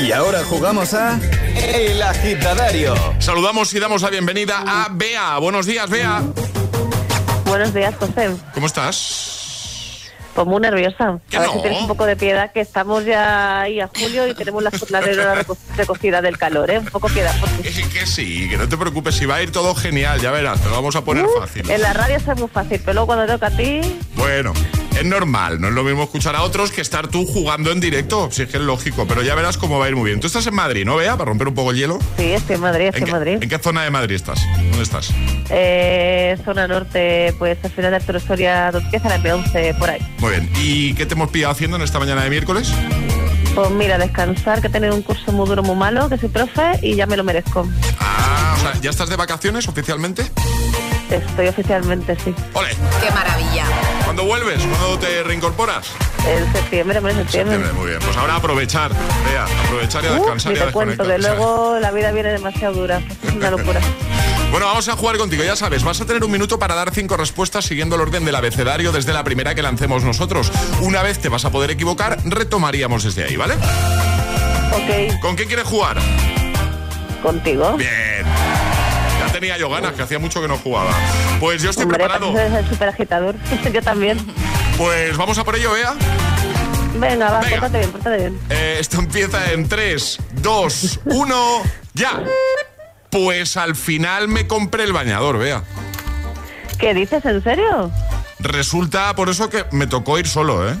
Y 0.00 0.10
ahora 0.10 0.42
jugamos 0.44 0.92
a 0.94 1.16
El 1.56 2.02
Agitadario. 2.02 2.92
Saludamos 3.20 3.72
y 3.72 3.78
damos 3.78 4.02
la 4.02 4.10
bienvenida 4.10 4.64
a 4.66 4.88
Bea. 4.90 5.38
Buenos 5.38 5.64
días, 5.66 5.88
Bea. 5.88 6.22
Buenos 7.46 7.72
días, 7.72 7.94
José. 8.00 8.30
¿Cómo 8.52 8.66
estás? 8.66 10.10
Pues 10.34 10.44
muy 10.48 10.60
nerviosa. 10.60 11.20
Que 11.30 11.36
A 11.36 11.40
ver 11.40 11.48
no. 11.50 11.54
si 11.54 11.60
tienes 11.62 11.80
un 11.82 11.86
poco 11.86 12.04
de 12.04 12.16
piedad, 12.16 12.50
que 12.52 12.60
estamos 12.60 13.04
ya 13.04 13.60
ahí 13.60 13.78
a 13.80 13.86
julio 13.86 14.26
y 14.26 14.34
tenemos 14.34 14.60
la, 14.64 14.72
reco- 14.72 15.56
recogida 15.76 16.20
del 16.20 16.36
calor, 16.36 16.68
¿eh? 16.72 16.80
Un 16.80 16.86
poco 16.86 17.06
piedad. 17.10 17.32
Porque 17.38 17.70
Que, 17.70 17.88
que 17.88 18.06
sí, 18.08 18.48
que 18.50 18.56
no 18.56 18.68
te 18.68 18.76
preocupes, 18.76 19.14
si 19.14 19.24
va 19.26 19.36
a 19.36 19.42
ir 19.42 19.52
todo 19.52 19.72
genial, 19.76 20.20
ya 20.20 20.32
verás, 20.32 20.60
te 20.60 20.68
lo 20.68 20.74
vamos 20.74 20.96
a 20.96 21.04
poner 21.04 21.24
fácil. 21.38 21.70
en 21.70 21.80
la 21.80 21.92
radio 21.92 22.16
es 22.16 22.26
muy 22.36 22.48
fácil, 22.48 22.80
pero 22.80 22.94
luego 22.94 23.06
cuando 23.06 23.32
toca 23.32 23.46
a 23.46 23.50
ti, 23.56 23.80
Bueno, 24.16 24.52
es 24.96 25.04
normal, 25.04 25.60
no 25.60 25.68
es 25.68 25.74
lo 25.74 25.82
mismo 25.84 26.04
escuchar 26.04 26.36
a 26.36 26.42
otros 26.42 26.70
que 26.70 26.80
estar 26.80 27.08
tú 27.08 27.26
jugando 27.26 27.70
en 27.72 27.80
directo, 27.80 28.28
si 28.30 28.42
es 28.42 28.48
que 28.48 28.56
es 28.58 28.62
lógico, 28.62 29.06
pero 29.06 29.22
ya 29.22 29.34
verás 29.34 29.56
cómo 29.56 29.78
va 29.78 29.86
a 29.86 29.88
ir 29.88 29.96
muy 29.96 30.06
bien. 30.06 30.20
Tú 30.20 30.26
estás 30.26 30.46
en 30.46 30.54
Madrid, 30.54 30.84
¿no, 30.84 30.96
Bea? 30.96 31.16
Para 31.16 31.26
romper 31.30 31.48
un 31.48 31.54
poco 31.54 31.70
el 31.72 31.76
hielo. 31.76 31.98
sí, 32.16 32.32
estoy 32.32 32.56
en 32.56 32.62
Madrid, 32.62 32.84
estoy 32.86 33.00
¿En 33.00 33.06
qué, 33.06 33.12
Madrid. 33.12 33.38
en 33.40 33.48
qué 33.48 33.58
zona 33.58 33.82
de 33.82 33.90
Madrid 33.90 34.14
estás? 34.14 34.40
¿Dónde 34.56 34.82
estás? 34.82 35.10
Eh, 35.50 36.36
zona 36.44 36.66
norte, 36.68 37.34
pues 37.38 37.58
al 37.64 37.70
final 37.70 37.90
de 37.90 37.96
Arturo 37.96 38.20
Soria, 38.20 38.70
donde 38.70 38.86
empieza 38.86 39.08
la 39.08 39.18
M11, 39.18 39.78
por 39.78 39.90
ahí. 39.90 40.00
Muy 40.18 40.30
bien, 40.30 40.50
¿y 40.56 40.94
qué 40.94 41.06
te 41.06 41.14
hemos 41.14 41.30
pillado 41.30 41.52
haciendo 41.52 41.76
en 41.76 41.82
esta 41.82 41.98
mañana 41.98 42.22
de 42.22 42.30
miércoles? 42.30 42.72
Pues 43.54 43.70
mira, 43.70 43.98
descansar, 43.98 44.60
que 44.60 44.66
he 44.66 44.70
tenido 44.70 44.94
un 44.94 45.02
curso 45.02 45.30
muy 45.32 45.46
duro, 45.48 45.62
muy 45.62 45.76
malo, 45.76 46.08
que 46.08 46.18
soy 46.18 46.28
profe 46.28 46.78
y 46.82 46.96
ya 46.96 47.06
me 47.06 47.16
lo 47.16 47.22
merezco. 47.24 47.68
Ah, 48.00 48.54
o 48.58 48.60
sea, 48.60 48.80
¿ya 48.80 48.90
estás 48.90 49.08
de 49.08 49.16
vacaciones 49.16 49.68
oficialmente? 49.68 50.24
Estoy 51.10 51.46
oficialmente, 51.48 52.16
sí. 52.24 52.34
¡Ole! 52.54 52.70
Qué 53.00 53.10
maravilla. 53.12 53.64
¿Cuándo 54.14 54.30
vuelves? 54.30 54.62
¿Cuándo 54.62 54.96
te 55.00 55.24
reincorporas? 55.24 55.88
En 56.24 56.52
septiembre, 56.52 56.98
hombre, 56.98 57.14
en 57.14 57.18
septiembre. 57.18 57.56
Septiembre, 57.56 57.72
muy 57.72 57.88
bien. 57.90 57.98
Pues 58.00 58.16
ahora 58.16 58.36
aprovechar, 58.36 58.92
Bea, 58.92 59.44
aprovechar 59.64 60.04
y 60.04 60.06
a 60.06 60.10
Uh, 60.12 60.14
descansar 60.14 60.52
ni 60.52 60.58
y 60.58 60.62
a 60.62 60.66
te 60.66 60.72
cuento, 60.72 61.02
que 61.04 61.18
luego 61.18 61.78
la 61.80 61.90
vida 61.90 62.12
viene 62.12 62.28
demasiado 62.30 62.74
dura. 62.74 63.02
Es 63.26 63.32
una 63.34 63.50
locura. 63.50 63.80
Bueno, 64.52 64.66
vamos 64.66 64.86
a 64.88 64.94
jugar 64.94 65.16
contigo, 65.18 65.42
ya 65.42 65.56
sabes, 65.56 65.82
vas 65.82 66.00
a 66.00 66.06
tener 66.06 66.22
un 66.22 66.30
minuto 66.30 66.60
para 66.60 66.76
dar 66.76 66.92
cinco 66.94 67.16
respuestas 67.16 67.64
siguiendo 67.64 67.96
el 67.96 68.02
orden 68.02 68.24
del 68.24 68.36
abecedario 68.36 68.92
desde 68.92 69.12
la 69.12 69.24
primera 69.24 69.52
que 69.56 69.62
lancemos 69.62 70.04
nosotros. 70.04 70.52
Una 70.80 71.02
vez 71.02 71.18
te 71.18 71.28
vas 71.28 71.44
a 71.44 71.50
poder 71.50 71.72
equivocar, 71.72 72.18
retomaríamos 72.24 73.02
desde 73.02 73.24
ahí, 73.24 73.34
¿vale? 73.34 73.54
Ok, 73.54 75.20
¿Con 75.20 75.34
qué 75.34 75.46
quieres 75.46 75.66
jugar? 75.66 75.98
contigo. 77.20 77.72
Bien. 77.76 78.23
Tenía 79.44 79.58
yo 79.58 79.68
ganas, 79.68 79.92
que 79.92 80.00
hacía 80.00 80.18
mucho 80.18 80.40
que 80.40 80.48
no 80.48 80.56
jugaba. 80.56 80.90
Pues 81.38 81.60
yo 81.60 81.68
estoy 81.68 81.82
Hombre, 81.84 81.98
preparado. 81.98 82.34
el 82.38 82.66
super 82.66 82.88
agitador. 82.88 83.34
Yo 83.74 83.82
también. 83.82 84.16
Pues 84.78 85.14
vamos 85.18 85.36
a 85.36 85.44
por 85.44 85.54
ello, 85.54 85.74
Bea. 85.74 85.92
Venga, 86.98 87.30
va, 87.30 87.40
Venga. 87.40 87.60
pórtate 87.60 87.78
bien, 87.80 87.92
pórtate 87.92 88.16
bien. 88.16 88.38
Eh, 88.48 88.76
esto 88.80 89.00
empieza 89.00 89.52
en 89.52 89.68
3, 89.68 90.18
2, 90.40 91.00
1, 91.04 91.62
ya. 91.92 92.24
Pues 93.10 93.58
al 93.58 93.76
final 93.76 94.28
me 94.28 94.46
compré 94.46 94.84
el 94.84 94.94
bañador, 94.94 95.36
Bea. 95.36 95.62
¿Qué 96.78 96.94
dices, 96.94 97.22
en 97.26 97.44
serio? 97.44 97.90
Resulta 98.38 99.14
por 99.14 99.28
eso 99.28 99.50
que 99.50 99.66
me 99.72 99.86
tocó 99.86 100.18
ir 100.18 100.26
solo, 100.26 100.66
¿eh? 100.70 100.74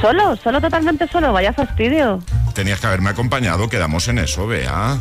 ¿Solo? 0.00 0.34
¿Solo 0.34 0.60
totalmente 0.60 1.06
solo? 1.06 1.32
Vaya 1.32 1.52
fastidio. 1.52 2.18
Tenías 2.54 2.80
que 2.80 2.88
haberme 2.88 3.10
acompañado, 3.10 3.68
quedamos 3.68 4.08
en 4.08 4.18
eso, 4.18 4.48
Bea. 4.48 5.00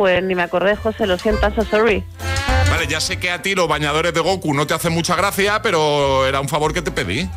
Pues 0.00 0.22
ni 0.22 0.34
me 0.34 0.44
acordé, 0.44 0.76
José, 0.76 1.06
lo 1.06 1.18
siento, 1.18 1.54
so 1.54 1.62
sorry. 1.62 2.02
Vale, 2.70 2.86
ya 2.86 3.02
sé 3.02 3.18
que 3.18 3.30
a 3.30 3.42
ti 3.42 3.54
los 3.54 3.68
bañadores 3.68 4.14
de 4.14 4.20
Goku 4.20 4.54
no 4.54 4.66
te 4.66 4.72
hacen 4.72 4.94
mucha 4.94 5.14
gracia, 5.14 5.60
pero 5.60 6.24
era 6.26 6.40
un 6.40 6.48
favor 6.48 6.72
que 6.72 6.80
te 6.80 6.90
pedí. 6.90 7.28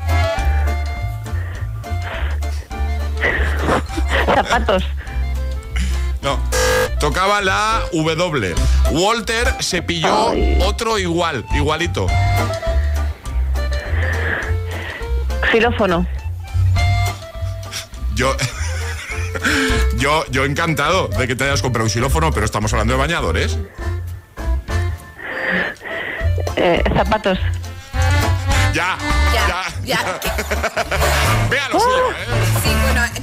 Zapatos. 4.33 4.81
No. 6.21 6.39
Tocaba 7.01 7.41
la 7.41 7.83
W. 7.91 8.55
Walter 8.91 9.55
se 9.59 9.81
pilló 9.81 10.29
Ay. 10.29 10.57
otro 10.63 10.97
igual, 10.97 11.45
igualito. 11.53 12.07
Xilófono. 15.51 16.07
Yo. 18.15 18.33
Yo, 20.03 20.25
yo 20.31 20.43
encantado 20.43 21.07
de 21.07 21.25
que 21.29 21.33
te 21.33 21.45
hayas 21.45 21.61
comprado 21.61 21.85
un 21.85 21.89
xilófono, 21.89 22.29
pero 22.33 22.45
estamos 22.45 22.73
hablando 22.73 22.95
de 22.95 22.99
bañadores. 22.99 23.57
Eh, 26.57 26.83
zapatos. 26.93 27.39
Ya, 28.73 28.97
Ya, 29.33 29.65
ya. 29.85 30.03
ya. 31.49 31.69
Lo 31.71 31.79
suyo, 31.79 32.11
¿eh? 32.11 32.42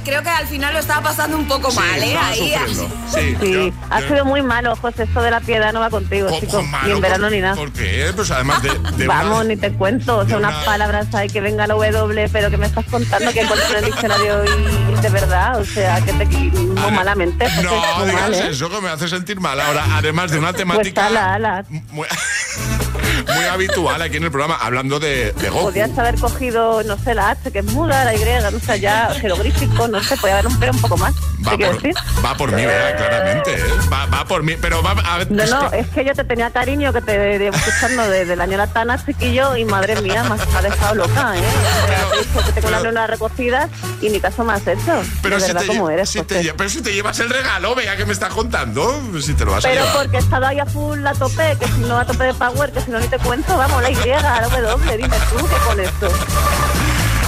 Creo 0.03 0.23
que 0.23 0.29
al 0.29 0.47
final 0.47 0.73
lo 0.73 0.79
estaba 0.79 1.01
pasando 1.01 1.37
un 1.37 1.47
poco 1.47 1.69
Sí, 1.71 1.77
mal, 1.77 2.01
¿eh? 2.03 2.17
Ahí. 2.17 2.53
Sí, 2.67 3.35
Sí, 3.39 3.51
yo- 3.53 3.71
ha 3.89 3.99
yo- 4.01 4.07
sido 4.07 4.25
muy 4.25 4.41
malo, 4.41 4.75
José. 4.75 5.03
Esto 5.03 5.21
de 5.21 5.29
la 5.31 5.39
piedad 5.41 5.71
no 5.73 5.79
va 5.79 5.89
contigo, 5.89 6.27
Ojo, 6.27 6.39
chico. 6.39 6.61
malo, 6.63 6.87
Ni 6.87 6.91
en 6.93 7.01
verano 7.01 7.23
por- 7.25 7.31
ni 7.31 7.39
nada. 7.39 7.55
¿Por 7.55 7.71
qué? 7.71 8.11
Pues 8.15 8.31
además 8.31 8.61
de. 8.63 8.69
de 8.97 9.07
Vamos, 9.07 9.35
una- 9.35 9.43
ni 9.43 9.57
te 9.57 9.71
cuento. 9.73 10.17
O 10.17 10.25
sea, 10.27 10.37
unas 10.37 10.55
una- 10.55 10.65
palabras 10.65 11.13
hay 11.13 11.29
que 11.29 11.39
venga 11.41 11.67
la 11.67 11.75
W, 11.75 12.29
pero 12.31 12.49
que 12.49 12.57
me 12.57 12.65
estás 12.65 12.85
contando 12.85 13.31
que 13.31 13.41
encuentro 13.41 13.69
en 13.69 13.75
el 13.77 13.85
diccionario 13.85 14.43
y 14.45 15.01
de 15.01 15.09
verdad. 15.09 15.59
O 15.59 15.65
sea, 15.65 16.01
que 16.01 16.13
te 16.13 16.25
muy 16.25 16.91
malamente. 16.91 17.45
José, 17.49 17.63
No, 17.63 18.05
digas 18.05 18.21
mal, 18.21 18.33
¿eh? 18.33 18.47
eso 18.49 18.69
que 18.69 18.81
me 18.81 18.89
hace 18.89 19.07
sentir 19.07 19.39
mal. 19.39 19.59
Ahora, 19.59 19.85
además 19.97 20.31
de 20.31 20.39
una 20.39 20.47
Pues 20.49 20.57
temática 20.57 21.07
ala, 21.07 21.33
ala. 21.35 21.65
muy, 21.91 22.07
muy 23.25 23.45
habitual 23.45 24.01
aquí 24.01 24.17
en 24.17 24.23
el 24.23 24.31
programa, 24.31 24.57
hablando 24.61 24.99
de, 24.99 25.31
de 25.33 25.49
Goku. 25.49 25.65
Podrías 25.65 25.97
haber 25.97 26.15
cogido, 26.19 26.83
no 26.83 26.97
sé, 26.97 27.13
la 27.15 27.31
H, 27.31 27.51
que 27.51 27.59
es 27.59 27.65
muda, 27.65 28.03
la 28.05 28.15
Y, 28.15 28.19
no 28.51 28.59
sé, 28.59 28.79
ya 28.79 29.09
jeroglífico, 29.19 29.87
no 29.87 30.01
sé, 30.03 30.15
podría 30.17 30.39
haber 30.39 30.47
un 30.47 30.59
pero 30.59 30.71
un 30.73 30.81
poco 30.81 30.97
más. 30.97 31.13
Va 31.45 31.51
¿Qué 31.51 31.57
quiero 31.57 31.71
por, 31.73 31.81
decir? 31.81 31.95
va 32.23 32.35
por 32.37 32.51
mí, 32.51 32.65
¿verdad? 32.65 32.97
Claramente. 32.97 33.53
¿eh? 33.55 33.63
Va, 33.91 34.05
va 34.05 34.25
por 34.25 34.43
mí, 34.43 34.55
pero 34.61 34.81
va 34.83 34.91
a 34.91 35.17
ver. 35.17 35.31
No, 35.31 35.45
no, 35.45 35.71
es 35.71 35.87
que 35.87 36.05
yo 36.05 36.13
te 36.13 36.23
tenía 36.23 36.51
cariño, 36.51 36.93
que 36.93 37.01
te 37.01 37.39
llevo 37.39 37.55
escuchando 37.57 38.07
desde 38.09 38.33
el 38.33 38.41
año 38.41 38.57
Latana, 38.57 39.03
chiquillo, 39.03 39.55
y 39.57 39.65
madre 39.65 39.99
mía, 40.01 40.23
me 40.23 40.35
has, 40.35 40.63
dejado 40.63 40.95
loca, 40.95 41.33
¿eh? 41.35 41.41
Te 41.41 42.15
he 42.17 42.19
dicho 42.19 42.53
que 42.53 42.61
tengo 42.61 42.77
pero- 42.81 43.07
recogidas 43.07 43.69
y 44.01 44.09
ni 44.09 44.19
caso 44.19 44.43
me 44.43 44.53
has 44.53 44.65
hecho. 44.67 45.01
pero 45.23 45.35
de 45.35 45.41
si 45.41 45.47
verdad, 45.53 45.61
te, 45.67 45.73
lle- 45.79 45.91
eres, 45.93 46.09
si 46.09 46.21
te 46.23 46.43
lle- 46.43 46.53
pero 46.55 46.69
si 46.69 46.81
te 46.81 46.93
llevas 46.93 47.19
el 47.19 47.29
regalo, 47.29 47.73
vea 47.75 47.97
que 47.97 48.05
me 48.05 48.13
estás 48.13 48.33
contando. 48.33 49.01
Si 49.21 49.33
te 49.33 49.45
lo 49.45 49.51
vas 49.51 49.65
a 49.65 49.69
Pero 49.69 49.83
porque 49.95 50.17
he 50.17 50.19
estado 50.19 50.45
ahí 50.45 50.59
a 50.59 50.65
full 50.65 51.05
a 51.05 51.13
tope, 51.13 51.57
que 51.59 51.65
si 51.65 51.79
no 51.81 51.97
a 51.97 52.05
tope 52.05 52.25
de 52.25 52.33
power, 52.33 52.71
que 52.71 52.81
si 52.81 52.91
no 52.91 52.99
ni 52.99 53.07
te 53.11 53.19
cuento, 53.19 53.57
vamos, 53.57 53.83
la 53.83 53.91
Y, 53.91 53.95
la 53.95 54.47
W, 54.47 54.97
dime 54.97 55.17
tú 55.29 55.45
que 55.45 55.55
con 55.67 55.79
esto. 55.81 56.07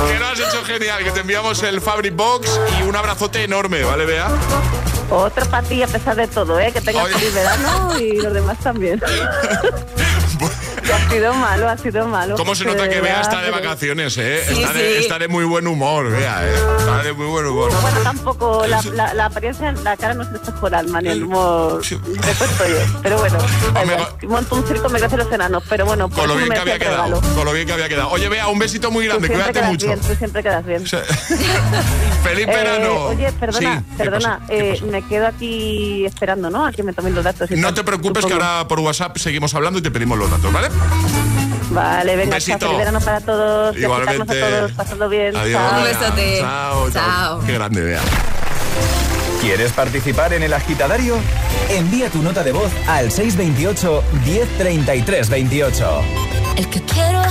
Que 0.07 0.17
lo 0.17 0.27
has 0.27 0.39
hecho 0.39 0.63
genial, 0.63 1.03
que 1.03 1.11
te 1.11 1.19
enviamos 1.19 1.61
el 1.61 1.81
Fabric 1.81 2.15
Box 2.15 2.57
y 2.79 2.83
un 2.83 2.95
abrazote 2.95 3.43
enorme, 3.43 3.83
¿vale, 3.83 4.05
Bea? 4.05 4.29
Otro 5.09 5.45
para 5.47 5.67
ti 5.67 5.83
a 5.83 5.87
pesar 5.87 6.15
de 6.15 6.27
todo, 6.27 6.57
¿eh? 6.57 6.71
Que 6.71 6.79
tengas 6.79 7.09
feliz 7.09 7.33
verano 7.33 7.99
y 7.99 8.21
los 8.21 8.33
demás 8.33 8.57
también. 8.59 9.01
Ha 10.91 11.09
sido 11.09 11.33
malo, 11.33 11.69
ha 11.69 11.77
sido 11.77 12.07
malo. 12.07 12.35
¿Cómo 12.35 12.55
se 12.55 12.65
nota 12.65 12.89
que 12.89 12.99
Bea 13.01 13.21
está 13.21 13.41
de 13.41 13.51
vacaciones, 13.51 14.17
eh? 14.17 14.43
Sí, 14.47 14.61
está, 14.61 14.73
de, 14.73 14.79
sí. 14.97 15.03
está 15.03 15.19
de 15.19 15.27
muy 15.27 15.45
buen 15.45 15.67
humor, 15.67 16.09
Bea, 16.11 16.45
eh. 16.45 16.53
Está 16.79 17.03
de 17.03 17.13
muy 17.13 17.27
buen 17.27 17.45
humor. 17.45 17.71
Bueno, 17.81 17.99
tampoco, 18.03 18.65
la, 18.67 18.81
la, 18.93 19.13
la 19.13 19.25
apariencia, 19.25 19.71
la 19.71 19.95
cara 19.97 20.13
no 20.13 20.23
se 20.23 20.29
el 20.67 20.73
alma, 20.73 21.01
ni 21.01 21.09
el 21.09 21.23
humor. 21.23 21.81
Te 21.81 21.95
cuento 21.97 22.67
yo. 22.67 22.99
Pero 23.01 23.17
bueno, 23.19 23.37
monto 24.27 24.55
un 24.55 24.67
circo, 24.67 24.89
me 24.89 24.99
crecen 24.99 25.19
los 25.19 25.31
enanos, 25.31 25.63
pero 25.69 25.85
bueno, 25.85 26.09
por 26.09 26.19
Con 26.19 26.27
lo 26.27 26.33
eso 26.35 26.43
bien 26.43 26.53
que 26.53 26.59
había 26.59 26.79
quedado. 26.79 27.03
regalo. 27.19 27.35
Con 27.35 27.45
lo 27.45 27.53
bien 27.53 27.67
que 27.67 27.73
había 27.73 27.89
quedado. 27.89 28.09
Oye, 28.09 28.29
Bea, 28.29 28.47
un 28.47 28.59
besito 28.59 28.91
muy 28.91 29.05
grande, 29.07 29.27
cuídate 29.27 29.61
mucho. 29.63 29.87
bien, 29.87 29.99
tú 30.01 30.15
siempre 30.15 30.43
quedas 30.43 30.65
bien. 30.65 30.83
Feliz 32.23 32.47
Eh, 32.47 32.51
verano. 32.51 33.05
oye, 33.07 33.31
perdona, 33.33 33.79
Sí, 33.79 33.85
¿qué 33.97 34.03
perdona, 34.03 34.39
eh, 34.49 34.79
me 34.89 35.01
quedo 35.03 35.27
aquí 35.27 36.05
esperando, 36.05 36.49
¿no? 36.49 36.65
A 36.65 36.71
que 36.71 36.83
me 36.83 36.93
tomen 36.93 37.13
los 37.13 37.23
datos. 37.23 37.51
y 37.51 37.55
No 37.55 37.67
tal, 37.67 37.75
te 37.75 37.83
preocupes 37.83 38.25
que 38.25 38.33
ahora 38.33 38.65
por 38.67 38.79
WhatsApp 38.79 39.17
seguimos 39.17 39.53
hablando 39.55 39.79
y 39.79 39.81
te 39.81 39.91
pedimos 39.91 40.17
los 40.17 40.29
datos, 40.31 40.51
¿vale? 40.53 40.69
Vale, 41.71 42.15
venga, 42.15 42.35
Besito. 42.35 42.57
chao, 42.59 42.69
feliz 42.69 42.77
verano 42.79 42.99
para 43.01 43.19
todos. 43.21 43.75
Igualmente. 43.77 44.41
a 44.43 44.49
todos, 44.49 44.71
pasando 44.73 45.09
bien. 45.09 45.35
Adiós. 45.35 45.61
Chao. 45.61 45.77
Un 45.79 45.83
besote. 45.83 46.37
Chao, 46.39 46.91
chao. 46.91 47.03
Chao. 47.39 47.45
Qué 47.45 47.53
grande, 47.53 47.81
Bea. 47.81 48.01
¿Quieres 49.41 49.71
participar 49.73 50.33
en 50.33 50.43
el 50.43 50.53
agitadario? 50.53 51.17
Envía 51.69 52.09
tu 52.09 52.21
nota 52.21 52.43
de 52.43 52.51
voz 52.53 52.71
al 52.87 53.11
628 53.11 54.03
1033 54.25 55.29
28. 55.29 56.01
El 56.55 56.69
que 56.69 56.81
quiero 56.83 57.21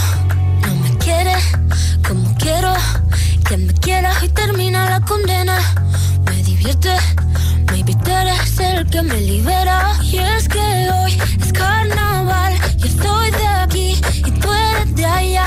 que 3.82 3.90
me 3.90 4.00
quiera 4.00 4.12
y 4.22 4.28
termina 4.28 4.90
la 4.90 5.00
condena. 5.00 5.58
Me 6.26 6.42
divierte, 6.42 6.96
maybe 7.70 7.94
tú 8.04 8.10
eres 8.10 8.58
el 8.58 8.86
que 8.90 9.02
me 9.02 9.20
libera. 9.20 9.92
Y 10.02 10.18
es 10.18 10.48
que 10.48 10.58
hoy 10.90 11.18
es 11.40 11.52
carnaval, 11.52 12.54
yo 12.78 12.86
estoy 12.86 13.30
de 13.30 13.46
aquí 13.46 14.00
y 14.26 14.30
tú 14.40 14.48
eres 14.52 14.94
de 14.94 15.04
allá. 15.04 15.46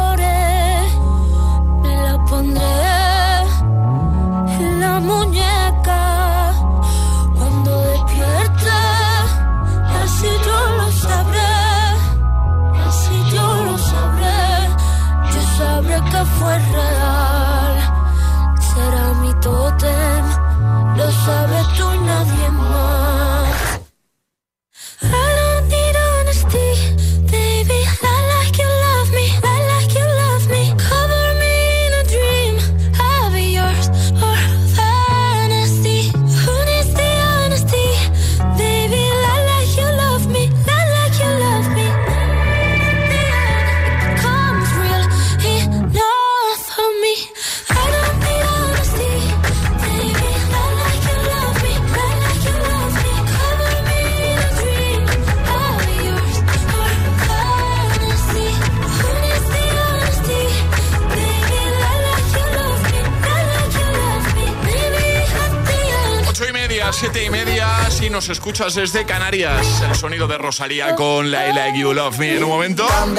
Escuchas 68.51 68.75
desde 68.75 69.05
Canarias. 69.05 69.81
El 69.81 69.95
sonido 69.95 70.27
de 70.27 70.37
Rosalía 70.37 70.93
con 70.97 71.31
la 71.31 71.47
I 71.47 71.53
Like 71.53 71.79
You 71.79 71.93
Love 71.93 72.17
Me. 72.17 72.35
En 72.35 72.43
un 72.43 72.49
momento, 72.49 72.85
Calm 72.85 73.15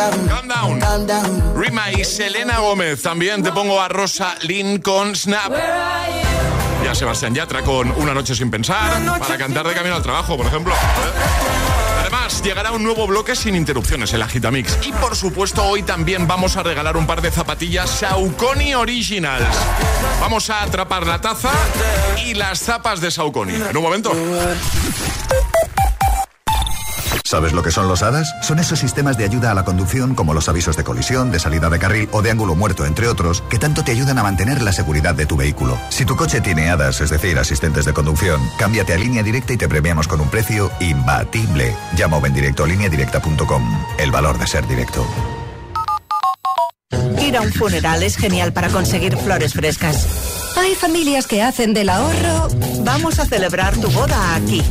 Down. 0.47 1.55
Rima 1.57 1.91
y 1.91 2.05
Selena 2.05 2.59
Gómez. 2.59 3.01
También 3.01 3.43
te 3.43 3.51
pongo 3.51 3.81
a 3.81 3.89
Rosa 3.89 4.37
Lynn 4.43 4.83
con 4.83 5.17
Snap. 5.17 5.51
Ya 6.85 6.95
Sebastián 6.95 7.35
Yatra 7.35 7.63
con 7.63 7.91
Una 7.93 8.13
Noche 8.13 8.35
Sin 8.35 8.51
Pensar. 8.51 9.03
Para 9.21 9.39
cantar 9.39 9.67
de 9.67 9.73
camino 9.73 9.97
al 9.97 10.03
trabajo, 10.03 10.37
por 10.37 10.45
ejemplo. 10.45 10.75
Además, 12.03 12.43
llegará 12.43 12.73
un 12.73 12.85
nuevo 12.85 13.07
bloque 13.07 13.35
sin 13.35 13.57
interrupciones, 13.57 14.13
el 14.13 14.21
Agitamix. 14.21 14.81
Y 14.87 14.93
por 14.93 15.17
supuesto, 15.17 15.65
hoy 15.65 15.83
también 15.83 16.29
vamos 16.29 16.59
a 16.59 16.63
regalar 16.63 16.99
un 16.99 17.07
par 17.07 17.23
de 17.23 17.31
zapatillas 17.31 17.89
Saucony 17.89 18.75
Originals. 18.75 19.47
Vamos 20.21 20.51
a 20.51 20.63
atrapar 20.63 21.07
la 21.07 21.23
taza 21.23 21.53
y 22.23 22.35
las 22.35 22.59
zapas 22.61 23.01
de 23.01 23.11
Saucony. 23.11 23.55
En 23.55 23.75
un 23.75 23.83
momento. 23.83 24.13
¿Sabes 27.33 27.55
lo 27.55 27.63
que 27.63 27.71
son 27.71 27.89
los 27.89 28.03
HADAS? 28.03 28.31
Son 28.43 28.59
esos 28.59 28.79
sistemas 28.79 29.17
de 29.17 29.25
ayuda 29.25 29.53
a 29.53 29.55
la 29.55 29.65
conducción 29.65 30.15
como 30.15 30.35
los 30.35 30.51
avisos 30.51 30.77
de 30.77 30.85
colisión, 30.85 31.31
de 31.31 31.39
salida 31.39 31.71
de 31.71 31.79
carril 31.79 32.07
o 32.13 32.21
de 32.21 32.31
ángulo 32.31 32.55
muerto, 32.55 32.85
entre 32.85 33.09
otros, 33.09 33.43
que 33.49 33.59
tanto 33.59 33.83
te 33.83 33.93
ayudan 33.93 34.19
a 34.19 34.23
mantener 34.23 34.61
la 34.61 34.71
seguridad 34.71 35.15
de 35.15 35.25
tu 35.25 35.35
vehículo. 35.35 35.79
Si 35.89 36.05
tu 36.05 36.15
coche 36.15 36.43
tiene 36.43 36.69
HADAS, 36.69 37.01
es 37.01 37.09
decir, 37.09 37.39
asistentes 37.39 37.87
de 37.87 37.95
conducción, 37.95 38.39
cámbiate 38.59 38.93
a 38.93 38.99
línea 38.99 39.23
directa 39.23 39.55
y 39.55 39.57
te 39.57 39.67
premiamos 39.67 40.09
con 40.09 40.21
un 40.21 40.29
precio 40.29 40.71
imbatible. 40.79 41.75
Llama 41.97 42.19
o 42.19 42.21
ven 42.21 42.35
directo 42.35 42.65
a 42.65 42.67
lineadirecta.com. 42.67 43.83
El 43.97 44.11
valor 44.11 44.39
de 44.39 44.47
ser 44.47 44.69
directo. 44.69 45.03
Ir 47.19 47.39
a 47.39 47.41
un 47.41 47.53
funeral 47.55 48.03
es 48.03 48.19
genial 48.19 48.53
para 48.53 48.69
conseguir 48.69 49.17
flores 49.17 49.55
frescas. 49.55 50.07
Hay 50.59 50.75
familias 50.75 51.27
que 51.27 51.41
hacen 51.41 51.73
del 51.73 51.89
ahorro. 51.89 52.49
Vamos 52.81 53.19
a 53.19 53.25
celebrar 53.25 53.75
tu 53.79 53.89
boda 53.89 54.35
aquí. 54.35 54.63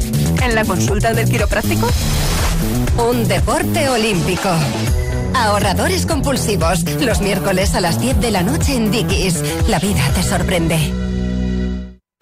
¿En 0.44 0.54
la 0.54 0.64
consulta 0.64 1.12
del 1.14 1.28
quiropráctico? 1.28 1.90
Un 2.98 3.28
deporte 3.28 3.90
olímpico. 3.90 4.50
Ahorradores 5.34 6.06
compulsivos. 6.06 6.84
Los 7.00 7.22
miércoles 7.22 7.76
a 7.76 7.82
las 7.82 8.00
10 8.00 8.20
de 8.20 8.32
la 8.32 8.44
noche 8.44 8.76
en 8.76 8.92
Dickies. 8.92 9.42
La 9.68 9.80
vida 9.80 10.02
te 10.14 10.24
sorprende. 10.24 11.11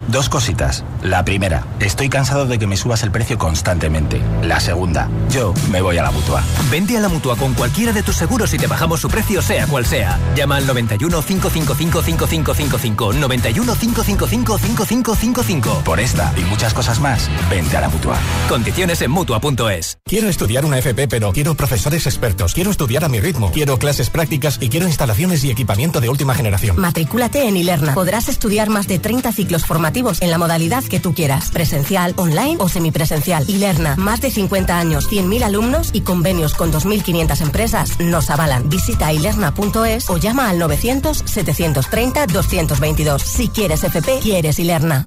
Dos 0.08 0.28
cositas. 0.28 0.82
La 1.02 1.24
primera, 1.24 1.66
estoy 1.78 2.08
cansado 2.08 2.46
de 2.46 2.58
que 2.58 2.66
me 2.66 2.76
subas 2.76 3.02
el 3.02 3.12
precio 3.12 3.38
constantemente. 3.38 4.20
La 4.42 4.58
segunda, 4.58 5.08
yo 5.30 5.52
me 5.70 5.82
voy 5.82 5.98
a 5.98 6.02
la 6.02 6.10
mutua. 6.10 6.42
Vente 6.70 6.96
a 6.96 7.00
la 7.00 7.08
mutua 7.08 7.36
con 7.36 7.54
cualquiera 7.54 7.92
de 7.92 8.02
tus 8.02 8.16
seguros 8.16 8.52
y 8.54 8.56
te 8.58 8.66
bajamos 8.66 9.00
su 9.00 9.08
precio, 9.08 9.42
sea 9.42 9.66
cual 9.66 9.84
sea. 9.86 10.18
Llama 10.34 10.56
al 10.56 10.66
91 10.66 11.22
555 11.22 12.02
5555. 12.02 13.12
91 13.12 13.74
555 13.74 14.58
5555. 14.58 15.82
Por 15.84 16.00
esta 16.00 16.32
y 16.36 16.40
muchas 16.44 16.74
cosas 16.74 16.98
más, 16.98 17.30
vente 17.50 17.76
a 17.76 17.82
la 17.82 17.88
mutua. 17.88 18.16
Condiciones 18.48 19.02
en 19.02 19.10
mutua.es. 19.10 19.98
Quiero 20.04 20.28
estudiar 20.28 20.64
una 20.64 20.78
FP, 20.78 21.08
pero 21.08 21.30
quiero 21.32 21.54
profesores 21.54 22.06
expertos. 22.06 22.54
Quiero 22.54 22.70
estudiar 22.70 23.04
a 23.04 23.08
mi 23.08 23.20
ritmo. 23.20 23.52
Quiero 23.52 23.78
clases 23.78 24.10
prácticas 24.10 24.58
y 24.60 24.70
quiero 24.70 24.88
instalaciones 24.88 25.44
y 25.44 25.50
equipamiento 25.50 26.00
de 26.00 26.08
última 26.08 26.34
generación. 26.34 26.80
Matricúlate 26.80 27.46
en 27.46 27.56
Ilerna. 27.56 27.94
Podrás 27.94 28.28
estudiar 28.28 28.70
más 28.70 28.88
de 28.88 28.98
30 28.98 29.30
ciclos 29.32 29.66
formativos 29.66 29.89
en 30.20 30.30
la 30.30 30.38
modalidad 30.38 30.84
que 30.84 31.00
tú 31.00 31.14
quieras, 31.14 31.50
presencial, 31.50 32.14
online 32.16 32.58
o 32.60 32.68
semipresencial. 32.68 33.44
Ilerna, 33.48 33.96
más 33.96 34.20
de 34.20 34.30
50 34.30 34.78
años, 34.78 35.10
100.000 35.10 35.42
alumnos 35.42 35.90
y 35.92 36.02
convenios 36.02 36.54
con 36.54 36.72
2.500 36.72 37.40
empresas 37.40 37.98
nos 37.98 38.30
avalan. 38.30 38.68
Visita 38.68 39.12
ilerna.es 39.12 40.08
o 40.08 40.16
llama 40.16 40.48
al 40.48 40.60
900-730-222. 40.60 43.18
Si 43.18 43.48
quieres 43.48 43.82
FP, 43.82 44.20
quieres 44.20 44.60
Ilerna. 44.60 45.06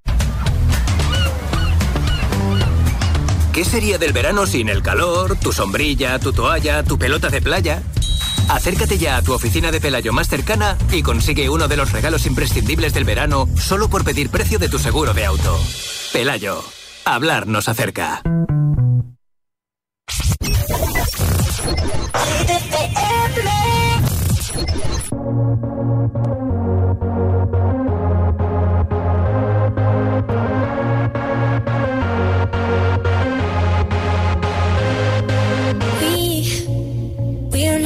¿Qué 3.53 3.63
sería 3.63 3.97
del 3.97 4.11
verano 4.13 4.47
sin 4.47 4.67
el 4.67 4.81
calor, 4.81 5.37
tu 5.37 5.53
sombrilla, 5.53 6.19
tu 6.19 6.33
toalla, 6.33 6.83
tu 6.83 6.97
pelota 6.97 7.29
de 7.29 7.41
playa? 7.41 7.83
Acércate 8.49 8.97
ya 8.97 9.17
a 9.17 9.21
tu 9.21 9.33
oficina 9.33 9.71
de 9.71 9.81
Pelayo 9.81 10.13
más 10.13 10.27
cercana 10.27 10.77
y 10.91 11.01
consigue 11.01 11.49
uno 11.49 11.67
de 11.67 11.77
los 11.77 11.91
regalos 11.91 12.25
imprescindibles 12.25 12.93
del 12.93 13.05
verano 13.05 13.47
solo 13.55 13.87
por 13.89 14.03
pedir 14.03 14.29
precio 14.29 14.59
de 14.59 14.69
tu 14.69 14.79
seguro 14.79 15.13
de 15.13 15.25
auto. 15.25 15.59
Pelayo, 16.11 16.63
hablar 17.05 17.47
nos 17.47 17.67
acerca. 17.69 18.21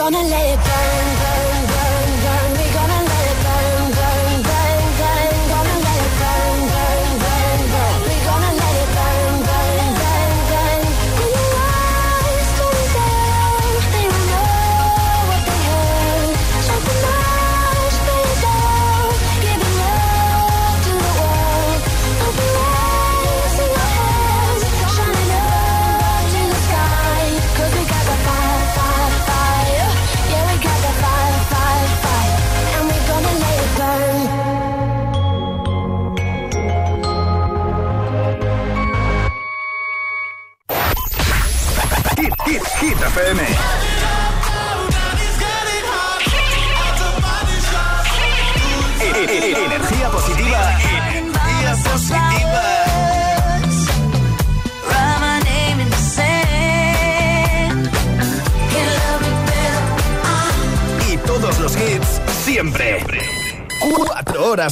gonna 0.00 0.22
let 0.22 0.49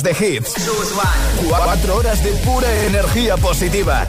de 0.09 0.37
hits. 0.37 0.55
4 1.49 1.97
horas 1.97 2.23
de 2.25 2.31
pura 2.45 2.69
energía 2.85 3.37
positiva. 3.37 4.07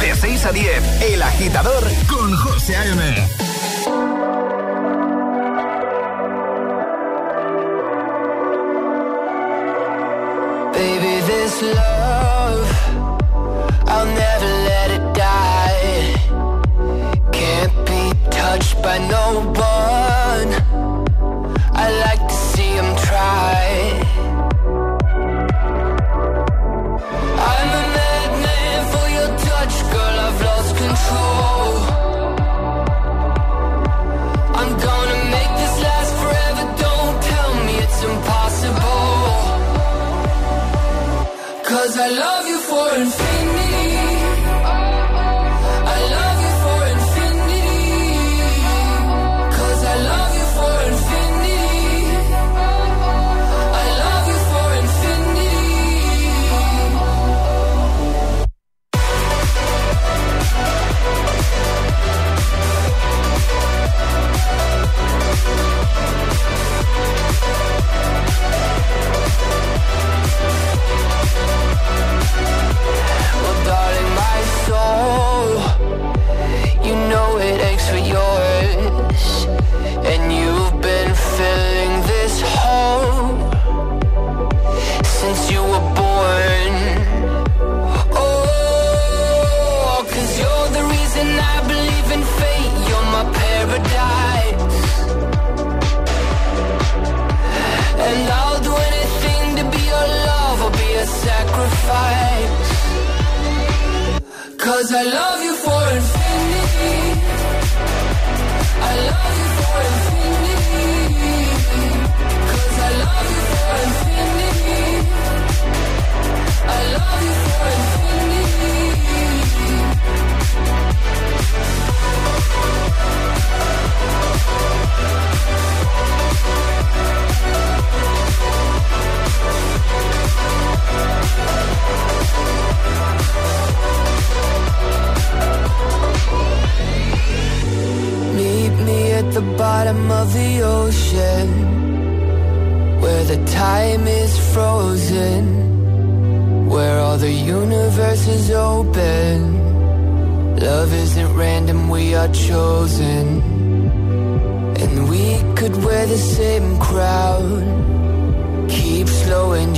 De 0.00 0.14
6 0.14 0.46
a 0.46 0.52
10, 0.52 1.02
El 1.02 1.22
Agitador 1.22 1.84
con 2.08 2.34
José 2.36 2.76
A.M. 2.76 3.33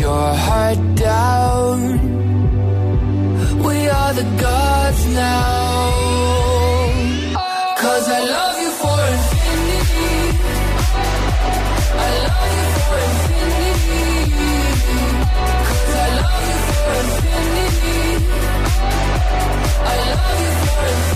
your 0.07 0.31
heart 0.47 0.81
down. 0.95 1.79
We 3.67 3.77
are 3.99 4.13
the 4.21 4.27
gods 4.45 5.03
now. 5.07 5.83
Cause 7.83 8.07
I 8.19 8.21
love 8.35 8.57
you 8.65 8.71
for 8.83 8.99
infinity. 9.15 10.15
I 12.07 12.11
love 12.27 12.51
you 12.59 12.69
for 12.87 12.99
infinity. 13.09 14.07
Cause 15.69 15.95
I 16.05 16.09
love 16.21 16.43
you 16.51 16.59
for 16.71 16.93
infinity. 17.03 18.01
I 19.93 19.97
love 20.13 20.37
you 20.43 20.53
for 20.65 20.85
infinity. 20.93 21.16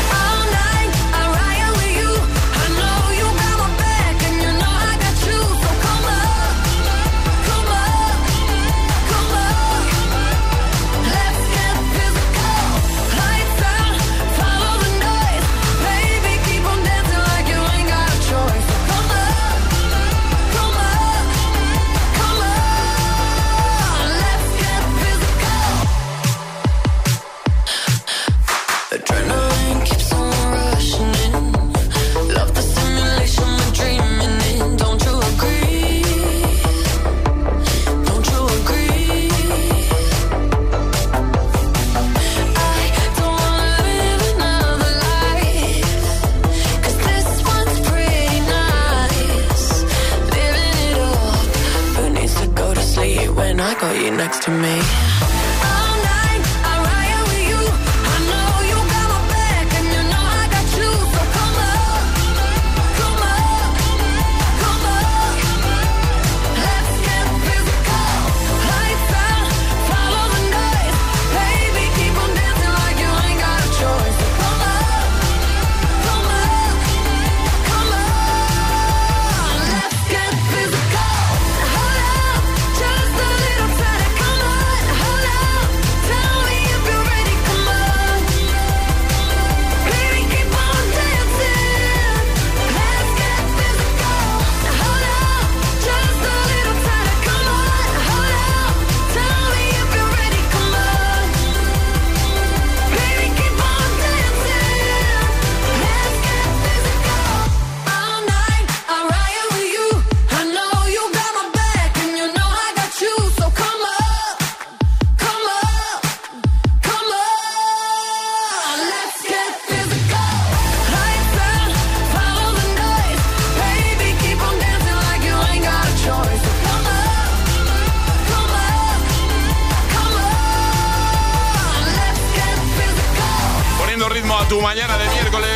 Poniendo 134.01 134.19
ritmo 134.19 134.35
a 134.35 134.47
tu 134.47 134.59
mañana 134.61 134.97
de 134.97 135.07
miércoles. 135.09 135.49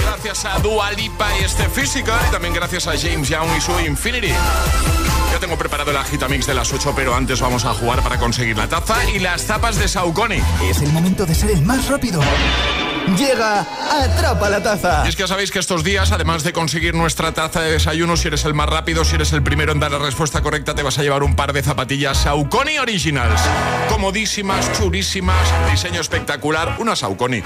Gracias 0.00 0.44
a 0.44 0.60
Dua 0.60 0.92
Lipa 0.92 1.26
y 1.40 1.44
este 1.44 1.68
Physical. 1.68 2.20
Y 2.28 2.30
también 2.30 2.54
gracias 2.54 2.86
a 2.86 2.96
James 2.96 3.28
Young 3.28 3.48
y 3.56 3.60
su 3.60 3.72
Infinity. 3.80 4.28
Ya 4.28 5.40
tengo 5.40 5.56
preparado 5.56 5.90
el 5.90 5.96
agitamix 5.96 6.46
de 6.46 6.54
las 6.54 6.72
8, 6.72 6.92
pero 6.94 7.16
antes 7.16 7.40
vamos 7.40 7.64
a 7.64 7.74
jugar 7.74 8.00
para 8.02 8.18
conseguir 8.18 8.56
la 8.56 8.68
taza 8.68 8.96
y 9.10 9.18
las 9.18 9.46
tapas 9.46 9.76
de 9.76 9.88
Saucony. 9.88 10.40
Es 10.62 10.82
el 10.82 10.92
momento 10.92 11.26
de 11.26 11.34
ser 11.34 11.50
el 11.50 11.62
más 11.62 11.88
rápido. 11.88 12.20
Llega 13.06 13.60
Atrapa 13.60 14.48
la 14.48 14.62
Taza. 14.62 15.06
Es 15.06 15.14
que 15.14 15.28
sabéis 15.28 15.50
que 15.50 15.58
estos 15.58 15.84
días, 15.84 16.10
además 16.10 16.42
de 16.42 16.52
conseguir 16.54 16.94
nuestra 16.94 17.32
taza 17.32 17.60
de 17.60 17.72
desayuno, 17.72 18.16
si 18.16 18.28
eres 18.28 18.44
el 18.46 18.54
más 18.54 18.68
rápido, 18.68 19.04
si 19.04 19.16
eres 19.16 19.32
el 19.34 19.42
primero 19.42 19.72
en 19.72 19.78
dar 19.78 19.92
la 19.92 19.98
respuesta 19.98 20.40
correcta, 20.42 20.74
te 20.74 20.82
vas 20.82 20.98
a 20.98 21.02
llevar 21.02 21.22
un 21.22 21.36
par 21.36 21.52
de 21.52 21.62
zapatillas 21.62 22.16
Saucony 22.16 22.78
Originals. 22.80 23.40
Comodísimas, 23.90 24.72
churísimas, 24.78 25.46
diseño 25.70 26.00
espectacular, 26.00 26.76
una 26.78 26.96
Saucony. 26.96 27.42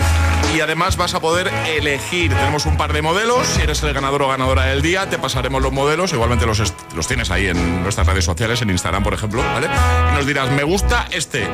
Y 0.55 0.61
además 0.61 0.97
vas 0.97 1.15
a 1.15 1.21
poder 1.21 1.53
elegir. 1.67 2.33
Tenemos 2.33 2.65
un 2.65 2.77
par 2.77 2.93
de 2.93 3.03
modelos. 3.03 3.47
Si 3.49 3.61
eres 3.61 3.83
el 3.83 3.93
ganador 3.93 4.23
o 4.23 4.29
ganadora 4.29 4.67
del 4.67 4.81
día, 4.81 5.11
te 5.11 5.19
pasaremos 5.19 5.61
los 5.61 5.73
modelos. 5.73 6.13
Igualmente 6.13 6.47
los, 6.47 6.73
los 6.95 7.07
tienes 7.09 7.33
ahí 7.33 7.49
en 7.49 7.83
nuestras 7.83 8.07
redes 8.07 8.25
sociales, 8.25 8.63
en 8.63 8.71
Instagram, 8.71 9.03
por 9.03 9.13
ejemplo, 9.13 9.43
¿vale? 9.43 9.69
Y 10.13 10.15
nos 10.15 10.27
dirás, 10.27 10.51
me 10.51 10.63
gusta 10.63 11.09
este. 11.11 11.49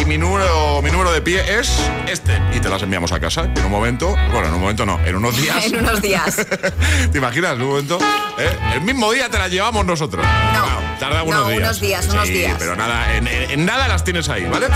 Y 0.00 0.06
mi 0.06 0.16
número, 0.16 0.80
mi 0.82 0.90
número 0.90 1.12
de 1.12 1.20
pie 1.20 1.60
es 1.60 1.70
este. 2.08 2.40
Y 2.54 2.60
te 2.60 2.68
las 2.70 2.82
enviamos 2.82 3.12
a 3.12 3.20
casa. 3.20 3.49
En 3.56 3.64
un 3.66 3.70
momento, 3.70 4.16
bueno, 4.32 4.48
en 4.48 4.54
un 4.54 4.60
momento 4.60 4.86
no, 4.86 4.98
en 5.04 5.16
unos 5.16 5.36
días. 5.36 5.64
En 5.66 5.76
unos 5.78 6.00
días. 6.02 6.36
¿Te 7.12 7.18
imaginas? 7.18 7.54
En 7.54 7.62
un 7.62 7.68
momento. 7.68 7.98
¿eh? 8.38 8.56
El 8.74 8.80
mismo 8.82 9.10
día 9.12 9.28
te 9.28 9.38
las 9.38 9.50
llevamos 9.50 9.84
nosotros. 9.86 10.24
No. 10.54 10.98
tarda 10.98 11.22
unos 11.22 11.40
no, 11.40 11.48
días. 11.48 11.60
unos 11.62 11.80
días, 11.80 12.08
unos 12.08 12.26
Sí, 12.26 12.32
días. 12.34 12.56
Pero 12.58 12.76
nada, 12.76 13.14
en, 13.16 13.26
en- 13.26 13.50
en 13.50 13.64
nada 13.66 13.88
las 13.88 14.04
tienes 14.04 14.28
ahí, 14.28 14.44
¿vale? 14.46 14.66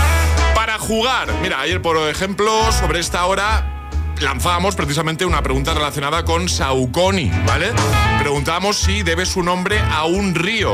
Para 0.53 0.77
jugar, 0.79 1.27
mira, 1.41 1.59
ayer 1.61 1.81
por 1.81 1.97
ejemplo, 2.09 2.71
sobre 2.71 2.99
esta 2.99 3.25
hora 3.25 3.71
lanzábamos 4.19 4.75
precisamente 4.75 5.25
una 5.25 5.41
pregunta 5.43 5.73
relacionada 5.73 6.23
con 6.23 6.47
Saucony, 6.47 7.29
¿vale? 7.45 7.71
Preguntábamos 8.19 8.77
si 8.77 9.03
debe 9.03 9.25
su 9.25 9.43
nombre 9.43 9.79
a 9.79 10.05
un 10.05 10.33
río. 10.35 10.73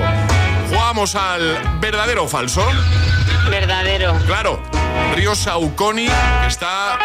Jugamos 0.69 1.15
al 1.15 1.79
verdadero 1.81 2.25
o 2.25 2.27
falso. 2.27 2.65
Verdadero. 3.49 4.17
Claro, 4.27 4.61
río 5.15 5.33
Saucony 5.35 6.05
que 6.07 6.47
está 6.47 6.99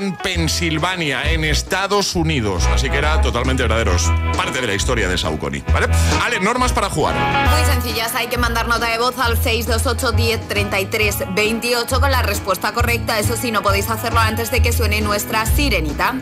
en 0.00 0.16
Pensilvania, 0.16 1.30
en 1.30 1.44
Estados 1.44 2.14
Unidos. 2.16 2.64
Así 2.72 2.88
que 2.88 2.96
era 2.96 3.20
totalmente 3.20 3.62
verdaderos. 3.62 4.10
Parte 4.36 4.60
de 4.60 4.66
la 4.66 4.74
historia 4.74 5.08
de 5.08 5.18
Saucony, 5.18 5.60
¿vale? 5.72 5.88
Ale, 6.24 6.40
normas 6.40 6.72
para 6.72 6.88
jugar. 6.88 7.14
Muy 7.50 7.64
sencillas, 7.64 8.14
hay 8.14 8.28
que 8.28 8.38
mandar 8.38 8.66
nota 8.66 8.86
de 8.90 8.98
voz 8.98 9.18
al 9.18 9.36
628 9.36 10.12
10 10.12 10.48
33 10.48 11.16
28 11.34 12.00
con 12.00 12.10
la 12.10 12.22
respuesta 12.22 12.72
correcta. 12.72 13.18
Eso 13.18 13.36
sí, 13.36 13.50
no 13.50 13.62
podéis 13.62 13.90
hacerlo 13.90 14.20
antes 14.20 14.50
de 14.50 14.62
que 14.62 14.72
suene 14.72 15.00
nuestra 15.02 15.44
sirenita. 15.46 16.14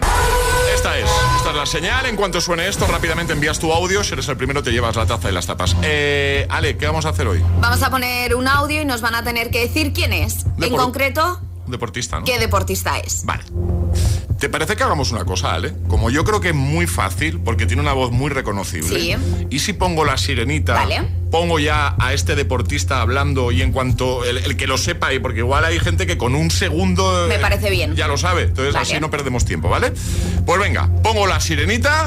Esta 0.75 0.99
es, 0.99 1.09
esta 1.37 1.51
es 1.51 1.57
la 1.57 1.67
señal. 1.67 2.07
En 2.07 2.17
cuanto 2.17 2.41
suene 2.41 2.69
esto, 2.69 2.87
rápidamente 2.87 3.33
envías 3.33 3.59
tu 3.59 3.73
audio. 3.73 4.03
Si 4.03 4.13
eres 4.13 4.29
el 4.29 4.37
primero, 4.37 4.63
te 4.63 4.71
llevas 4.73 4.97
la 4.97 5.07
taza 5.07 5.31
y 5.31 5.33
las 5.33 5.47
tapas. 5.47 5.77
Eh, 5.83 6.47
Ale, 6.51 6.77
¿qué 6.77 6.87
vamos 6.87 7.07
a 7.07 7.11
hacer 7.11 7.27
hoy? 7.29 7.43
Vamos 7.61 7.83
a 7.83 7.91
poner 7.91 8.35
un 8.35 8.49
audio 8.49 8.83
y 8.83 8.85
nos 8.85 9.01
van 9.01 9.15
a 9.15 9.23
tener 9.23 9.51
que 9.51 9.61
decir 9.61 9.93
quién 9.93 10.13
es. 10.13 10.45
En 10.45 10.57
Depor- 10.73 10.77
concreto, 10.77 11.41
Deportista, 11.69 12.19
¿no? 12.21 12.25
qué 12.25 12.39
deportista 12.39 12.99
es. 12.99 13.25
Vale. 13.25 13.45
¿Te 14.39 14.49
parece 14.49 14.77
que 14.77 14.85
hagamos 14.85 15.11
una 15.11 15.25
cosa, 15.25 15.55
Ale? 15.55 15.75
Como 15.89 16.11
yo 16.11 16.23
creo 16.25 16.41
que 16.41 16.51
es 16.51 16.55
muy 16.55 16.87
fácil, 16.87 17.41
porque 17.41 17.67
tiene 17.67 17.83
una 17.83 17.93
voz 17.93 18.13
muy 18.13 18.31
reconocible. 18.31 18.89
Sí. 19.01 19.17
Y 19.51 19.59
si 19.59 19.73
pongo 19.73 20.05
la 20.05 20.17
sirenita, 20.17 20.75
Vale. 20.75 21.03
pongo 21.33 21.59
ya 21.59 21.97
a 21.99 22.13
este 22.13 22.37
deportista 22.37 23.01
hablando 23.01 23.51
y 23.51 23.63
en 23.63 23.73
cuanto 23.73 24.25
el, 24.25 24.39
el 24.39 24.57
que 24.57 24.69
lo 24.69 24.79
sepa, 24.79 25.13
y 25.13 25.19
porque 25.19 25.41
igual 25.41 25.65
hay 25.65 25.81
gente 25.81 26.07
que 26.07 26.17
con 26.17 26.37
un 26.37 26.53
segundo 26.53 27.27
Me 27.29 27.35
eh, 27.35 27.39
parece 27.41 27.69
bien. 27.69 27.97
ya 27.97 28.07
lo 28.07 28.17
sabe. 28.17 28.43
Entonces 28.45 28.75
Vale. 28.75 28.85
así 28.89 29.01
no 29.01 29.11
perdemos 29.11 29.45
tiempo, 29.45 29.69
¿vale? 29.69 29.93
Pues 30.47 30.61
venga, 30.61 30.89
pongo 31.03 31.27
la 31.27 31.41
sirenita. 31.41 32.07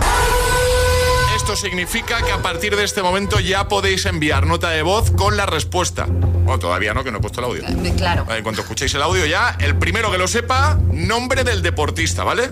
Esto 1.52 1.68
significa 1.68 2.22
que 2.22 2.32
a 2.32 2.42
partir 2.42 2.78
de 2.78 2.86
este 2.86 3.04
momento 3.04 3.38
ya 3.42 3.68
podéis 3.68 4.06
enviar 4.06 4.48
nota 4.48 4.70
de 4.70 4.84
voz 4.84 5.12
con 5.12 5.36
la 5.36 5.46
respuesta. 5.46 6.06
Bueno, 6.08 6.60
todavía 6.60 6.94
no, 6.94 7.04
que 7.04 7.12
no 7.12 7.18
he 7.18 7.22
puesto 7.22 7.42
el 7.42 7.46
audio. 7.46 7.64
Claro. 7.98 8.24
Vale, 8.24 8.38
En 8.38 8.44
cuanto 8.44 8.62
escuchéis 8.62 8.94
el 8.94 9.02
audio 9.02 9.26
ya, 9.26 9.58
el 9.60 9.76
primero 9.76 10.10
que 10.10 10.18
lo 10.18 10.30
sepa, 10.30 10.80
nombre 10.94 11.44
del 11.44 11.62
deportista, 11.62 12.24
¿vale? 12.24 12.52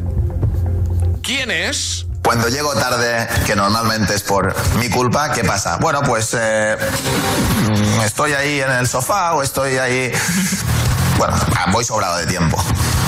¿Quién 1.24 1.50
es? 1.50 2.08
Cuando 2.22 2.50
llego 2.50 2.74
tarde, 2.74 3.26
que 3.46 3.56
normalmente 3.56 4.16
es 4.16 4.22
por 4.22 4.54
mi 4.76 4.90
culpa, 4.90 5.32
¿qué 5.32 5.46
pasa? 5.46 5.78
Bueno, 5.78 6.02
pues 6.02 6.36
eh, 6.38 6.76
estoy 8.04 8.34
ahí 8.34 8.60
en 8.60 8.70
el 8.70 8.86
sofá 8.86 9.34
o 9.34 9.44
estoy 9.44 9.78
ahí... 9.78 10.12
Bueno, 11.18 11.38
voy 11.72 11.86
sobrado 11.86 12.18
de 12.18 12.26
tiempo. 12.28 12.62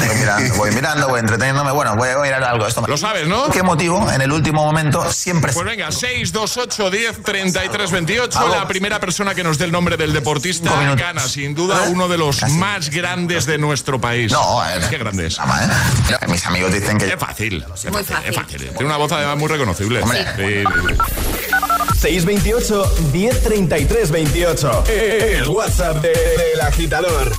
Voy 0.08 0.18
mirando, 0.20 0.56
voy, 0.58 0.72
mirando, 0.72 1.08
voy 1.10 1.20
entreteniéndome. 1.20 1.72
Bueno, 1.72 1.96
voy, 1.96 2.10
voy 2.10 2.18
a 2.18 2.22
mirar 2.22 2.44
algo. 2.44 2.66
Esto 2.68 2.82
me- 2.82 2.88
Lo 2.88 2.98
sabes, 2.98 3.28
¿no? 3.28 3.50
¿Qué 3.50 3.64
motivo? 3.64 4.10
En 4.12 4.22
el 4.22 4.32
último 4.32 4.64
momento 4.64 5.12
siempre... 5.12 5.54
Pues 5.54 5.66
venga, 5.66 5.92
6, 5.92 6.32
2, 6.32 6.58
8, 6.58 6.90
10, 6.90 7.24
33, 7.24 7.92
28. 7.92 8.40
Algo. 8.40 8.56
La 8.56 8.68
primera 8.68 9.00
persona 9.00 9.36
que 9.36 9.44
nos 9.44 9.58
dé 9.58 9.66
el 9.66 9.72
nombre 9.72 9.98
del 9.98 10.14
deportista 10.14 10.72
gana, 10.96 11.22
sin 11.22 11.54
duda, 11.56 11.84
uno 11.90 12.08
de 12.08 12.18
los 12.18 12.42
más 12.52 12.90
grandes 12.90 13.46
de 13.46 13.58
nuestro 13.58 14.00
país. 14.02 14.32
No, 14.32 14.62
a 14.62 14.68
ver. 14.78 14.90
Qué 14.90 14.98
grande 14.98 15.28
es. 15.28 15.38
Nada 15.38 15.48
más, 15.50 15.62
¿eh? 16.22 16.28
Mis 16.28 16.46
amigos 16.46 16.74
dicen 16.74 16.98
que... 16.98 17.08
Es 17.08 17.16
fácil. 17.16 17.64
Es 17.74 17.92
Muy 17.92 18.04
fácil. 18.04 18.30
Es 18.30 18.36
fácil. 18.36 18.60
fácil. 18.60 18.70
Tiene 18.72 18.86
una 18.86 18.98
voz 18.98 19.12
además 19.12 19.38
muy 19.38 19.48
reconocible. 19.50 20.02
Hombre. 20.02 20.26
Sí, 20.36 20.64
sí, 20.64 20.64
sí. 20.90 22.02
628 22.02 22.96
1033 23.14 24.12
28. 24.12 24.84
El 24.88 25.48
WhatsApp 25.50 25.98
de- 26.02 26.10
del 26.10 26.62
agitador. 26.62 27.32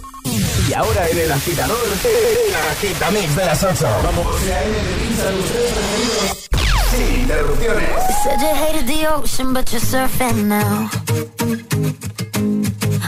Y 0.73 0.75
ahora 0.75 1.07
en 1.07 1.18
el 1.18 1.31
agitador, 1.31 1.77
el 2.03 2.55
agitamix 2.70 3.37
de 3.37 3.45
las 3.45 3.62
8. 3.62 3.87
Vamos. 4.05 4.27
Sin 6.91 7.20
interrupciones. 7.20 7.91
Said 8.25 8.41
you 8.41 8.55
hated 8.55 8.87
the 8.87 9.07
ocean, 9.07 9.53
but 9.53 9.70
you're 9.70 9.83
surfing 9.83 10.47
now. 10.47 10.89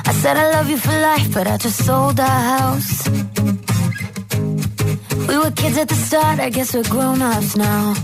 I 0.05 0.13
said 0.13 0.37
I 0.37 0.51
love 0.53 0.69
you 0.69 0.77
for 0.77 0.93
life, 0.93 1.33
but 1.33 1.47
I 1.47 1.57
just 1.57 1.83
sold 1.87 2.21
our 2.21 2.43
house. 2.59 3.09
We 5.27 5.39
were 5.39 5.51
kids 5.53 5.79
at 5.79 5.89
the 5.89 5.95
start, 5.95 6.41
I 6.41 6.51
guess 6.51 6.75
we're 6.75 6.91
grown 6.91 7.23
ups 7.23 7.57
now. 7.57 7.95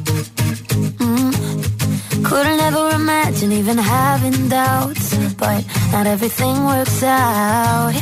Mm. 1.05 2.25
Couldn't 2.25 2.61
ever 2.61 2.93
imagine 2.95 3.53
even 3.53 3.77
having 3.77 4.49
doubts, 4.49 5.15
but 5.37 5.67
not 5.93 6.07
everything 6.07 6.65
works 6.65 7.03
out. 7.03 7.93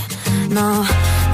No, 0.50 0.86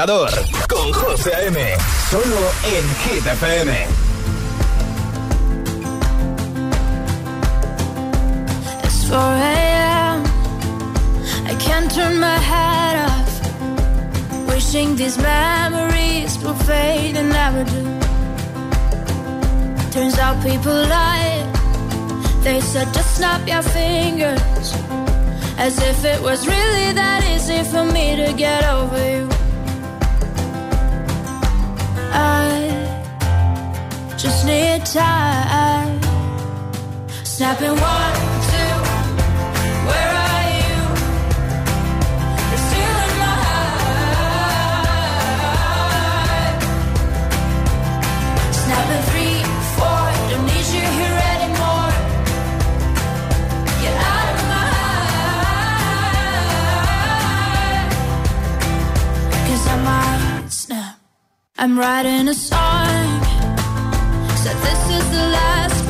agitador 0.00 0.30
con 0.68 0.92
José. 0.92 1.76
Solo 2.10 2.50
en 2.64 2.84
Hit 3.04 3.26
FM. 3.26 3.72
It's 8.84 9.04
4 9.04 9.18
a.m. 9.18 10.24
I 11.46 11.54
can't 11.58 11.90
turn 11.90 12.18
my 12.18 12.38
head 12.38 12.96
off. 13.08 14.48
Wishing 14.48 14.96
these 14.96 15.18
memories 15.18 16.38
will 16.42 16.54
fade 16.54 17.16
and 17.16 17.28
never 17.30 17.64
do. 17.64 17.82
Turns 19.90 20.18
out 20.18 20.42
people 20.42 20.72
lie. 20.72 21.44
They 22.42 22.60
said 22.60 22.88
just 22.94 23.16
snap 23.16 23.46
your 23.46 23.62
fingers. 23.62 24.74
As 25.58 25.78
if 25.78 26.04
it 26.06 26.22
was 26.22 26.46
really 26.46 26.92
that 26.94 27.22
easy 27.34 27.62
for 27.64 27.84
me 27.84 28.16
to 28.16 28.32
get 28.32 28.64
over 28.64 29.10
you. 29.10 29.19
Snapping 37.50 37.80
one, 37.80 38.14
two, 38.50 38.74
where 39.88 40.12
are 40.28 40.46
you? 40.54 40.76
You're 42.48 42.64
still 42.70 42.98
in 43.06 43.12
my 43.18 43.38
three, 49.10 49.38
four, 49.74 50.02
don't 50.30 50.46
need 50.46 50.66
you 50.76 50.84
here 51.00 51.18
anymore. 51.34 51.90
Out 54.06 54.28
of 54.38 54.46
my 59.82 60.46
snap. 60.50 60.94
I'm 61.58 61.76
writing 61.76 62.28
a 62.28 62.34
song. 62.34 63.24
Said 64.36 64.56
this 64.66 64.82
is 64.98 65.04
the 65.10 65.22
last. 65.32 65.89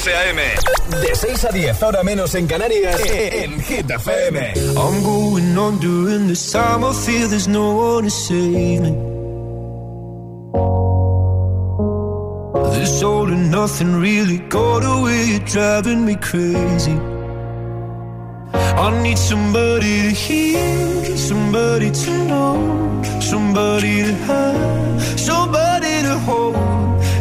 José 0.00 0.14
A.M. 0.14 0.40
De 1.02 1.14
6 1.14 1.44
a 1.44 1.52
10, 1.52 1.82
ahora 1.82 2.02
menos 2.02 2.34
en 2.34 2.46
Canarias, 2.46 2.98
en 3.04 3.60
Hit 3.60 3.90
FM. 3.90 4.54
I'm 4.74 5.02
going 5.02 5.58
on 5.58 5.78
during 5.78 6.26
this 6.26 6.52
time. 6.52 6.82
I 6.84 6.94
feel 6.94 7.28
there's 7.28 7.46
no 7.46 7.74
one 7.74 8.04
to 8.04 8.10
save 8.10 8.80
me. 8.80 8.92
This 12.72 13.02
all 13.02 13.28
and 13.28 13.50
nothing 13.50 14.00
really 14.00 14.38
got 14.48 14.84
away. 14.84 15.32
You're 15.32 15.44
driving 15.44 16.06
me 16.06 16.16
crazy. 16.16 16.98
I 18.54 19.02
need 19.02 19.18
somebody 19.18 20.08
to 20.08 20.14
hear, 20.14 21.16
somebody 21.18 21.90
to 21.90 22.10
know, 22.24 23.02
somebody 23.20 24.04
to 24.04 24.14
have, 24.14 25.20
somebody 25.20 26.02
to 26.04 26.18
hold. 26.20 26.69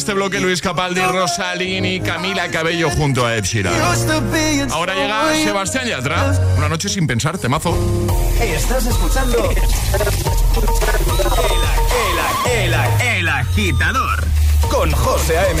este 0.00 0.14
bloque 0.14 0.40
Luis 0.40 0.62
Capaldi, 0.62 1.02
Rosalini, 1.02 2.00
Camila 2.00 2.50
Cabello 2.50 2.88
junto 2.88 3.26
a 3.26 3.36
Ed 3.36 3.44
Sheeran. 3.44 3.74
Ahora 4.70 4.94
llega 4.94 5.34
Sebastián 5.44 5.86
Yatra. 5.86 6.32
Una 6.56 6.70
noche 6.70 6.88
sin 6.88 7.06
pensar, 7.06 7.36
temazo. 7.36 7.76
Estás 8.40 8.86
escuchando 8.86 9.50
el, 12.50 12.50
el, 12.50 12.74
el 13.18 13.28
agitador 13.28 14.24
con 14.70 14.90
José 14.90 15.36
A.M. 15.38 15.60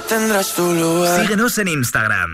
tendrás 0.00 0.54
tu 0.54 0.72
lugar. 0.72 1.20
Síguenos 1.20 1.58
en 1.58 1.68
Instagram. 1.68 2.32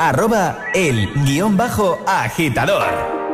Arroba 0.00 0.66
el 0.74 1.12
guion 1.24 1.56
bajo 1.56 2.02
agitador. 2.06 3.27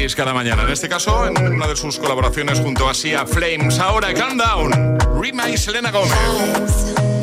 Kiss 0.00 0.16
cada 0.16 0.32
mañana. 0.32 0.62
En 0.62 0.70
este 0.70 0.88
caso, 0.88 1.26
en 1.26 1.36
una 1.36 1.66
de 1.66 1.76
sus 1.76 1.98
colaboraciones 1.98 2.58
junto 2.58 2.88
a 2.88 2.94
Sia 2.94 3.26
Flames. 3.26 3.78
Ahora, 3.78 4.14
Calm 4.14 4.38
Down, 4.38 4.98
Rima 5.20 5.50
y 5.50 5.58
Selena 5.58 5.90
Gomez. 5.90 6.10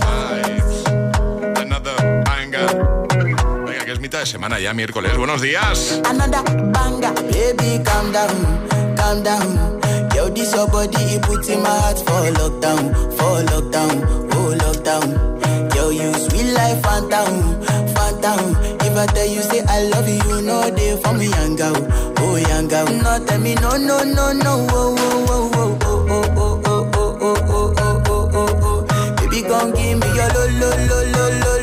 Vibes. 0.06 0.84
Another 1.60 2.24
banger. 2.24 2.68
Venga, 3.66 3.84
que 3.84 3.92
es 3.94 4.00
mitad 4.00 4.20
de 4.20 4.28
semana 4.28 4.60
ya, 4.60 4.76
miércoles. 4.76 5.18
Buenos 5.18 5.42
días. 5.42 6.00
Another 6.06 6.44
banger. 6.72 7.16
Baby, 7.32 7.82
calm 7.84 8.12
down, 8.12 8.96
calm 8.96 9.24
down. 9.24 9.80
Yo, 10.16 10.30
this 10.30 10.54
your 10.54 10.70
body, 10.70 11.16
it 11.16 11.24
puts 11.24 11.50
in 11.50 11.64
my 11.64 11.70
heart 11.70 11.98
for 11.98 12.32
lockdown, 12.34 12.94
for 13.18 13.42
lockdown, 13.54 14.04
oh 14.36 14.54
lockdown. 14.56 15.76
Yo, 15.76 15.90
you 15.90 16.14
sweet 16.14 16.37
sweet 16.48 16.54
like 16.54 16.78
Fanta, 16.82 17.26
Fanta. 17.94 18.38
If 18.84 18.98
I 18.98 19.06
tell 19.08 19.26
you 19.28 19.42
say 19.42 19.62
I 19.68 19.84
love 19.90 20.08
you, 20.08 20.42
no 20.42 20.70
day 20.76 20.98
for 21.02 21.14
me, 21.14 21.28
yanga, 21.28 21.72
oh 22.20 22.38
yanga. 22.40 22.86
No 23.04 23.26
tell 23.26 23.40
me 23.40 23.56
no, 23.56 23.78
no, 23.78 24.04
no, 24.04 24.34
no, 24.34 24.68
oh, 24.70 24.96
oh, 24.98 25.52
oh, 25.54 25.78
oh, 25.84 26.06
oh, 26.10 26.24
oh, 26.36 26.62
oh, 26.66 26.90
oh, 26.90 27.20
oh, 27.20 27.44
oh, 27.50 27.74
oh, 27.78 28.04
oh, 28.08 28.30
oh, 28.34 28.60
oh. 28.64 29.16
Baby, 29.18 29.42
come 29.48 29.72
give 29.74 30.00
me 30.00 30.08
your 30.16 30.30
lo, 30.34 30.46
lo, 30.60 30.70
lo, 30.88 31.00
lo, 31.12 31.40
lo. 31.40 31.57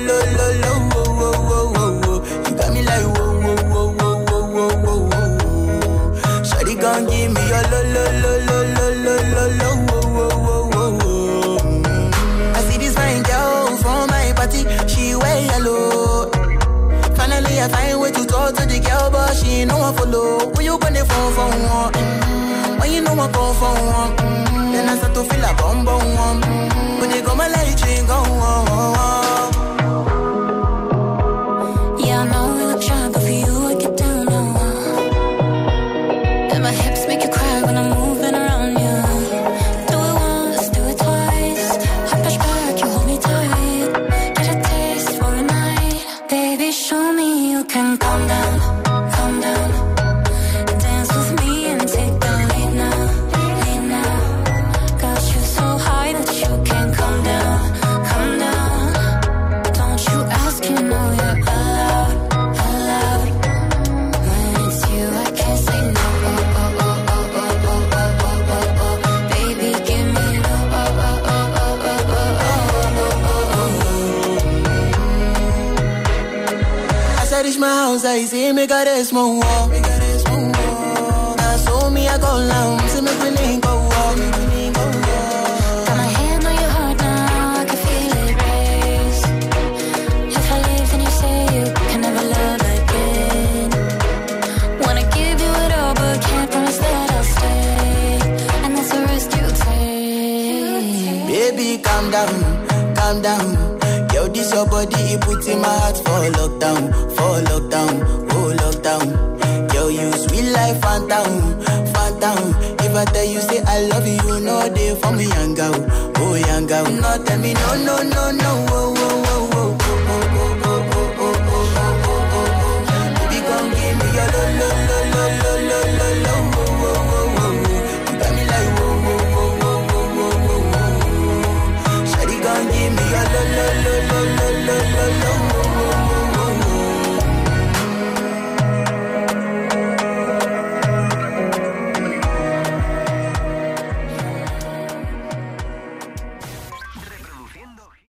she 19.34 19.64
know 19.64 19.80
I 19.80 19.92
follow. 19.92 20.50
When 20.54 20.64
you 20.64 20.78
gonna 20.78 21.04
phone 21.04 21.32
for 21.34 21.48
one? 21.48 21.92
Mm. 21.92 22.80
When 22.80 22.92
you 22.92 23.00
know 23.02 23.12
I 23.12 23.28
come 23.32 23.54
for 23.60 23.74
one? 23.98 24.16
Mm. 24.16 24.72
Then 24.72 24.88
I 24.88 24.96
start 24.96 25.14
to 25.14 25.24
feel 25.24 25.44
a 25.44 25.54
bum 25.54 25.84
bum 25.84 26.14
one. 26.14 26.43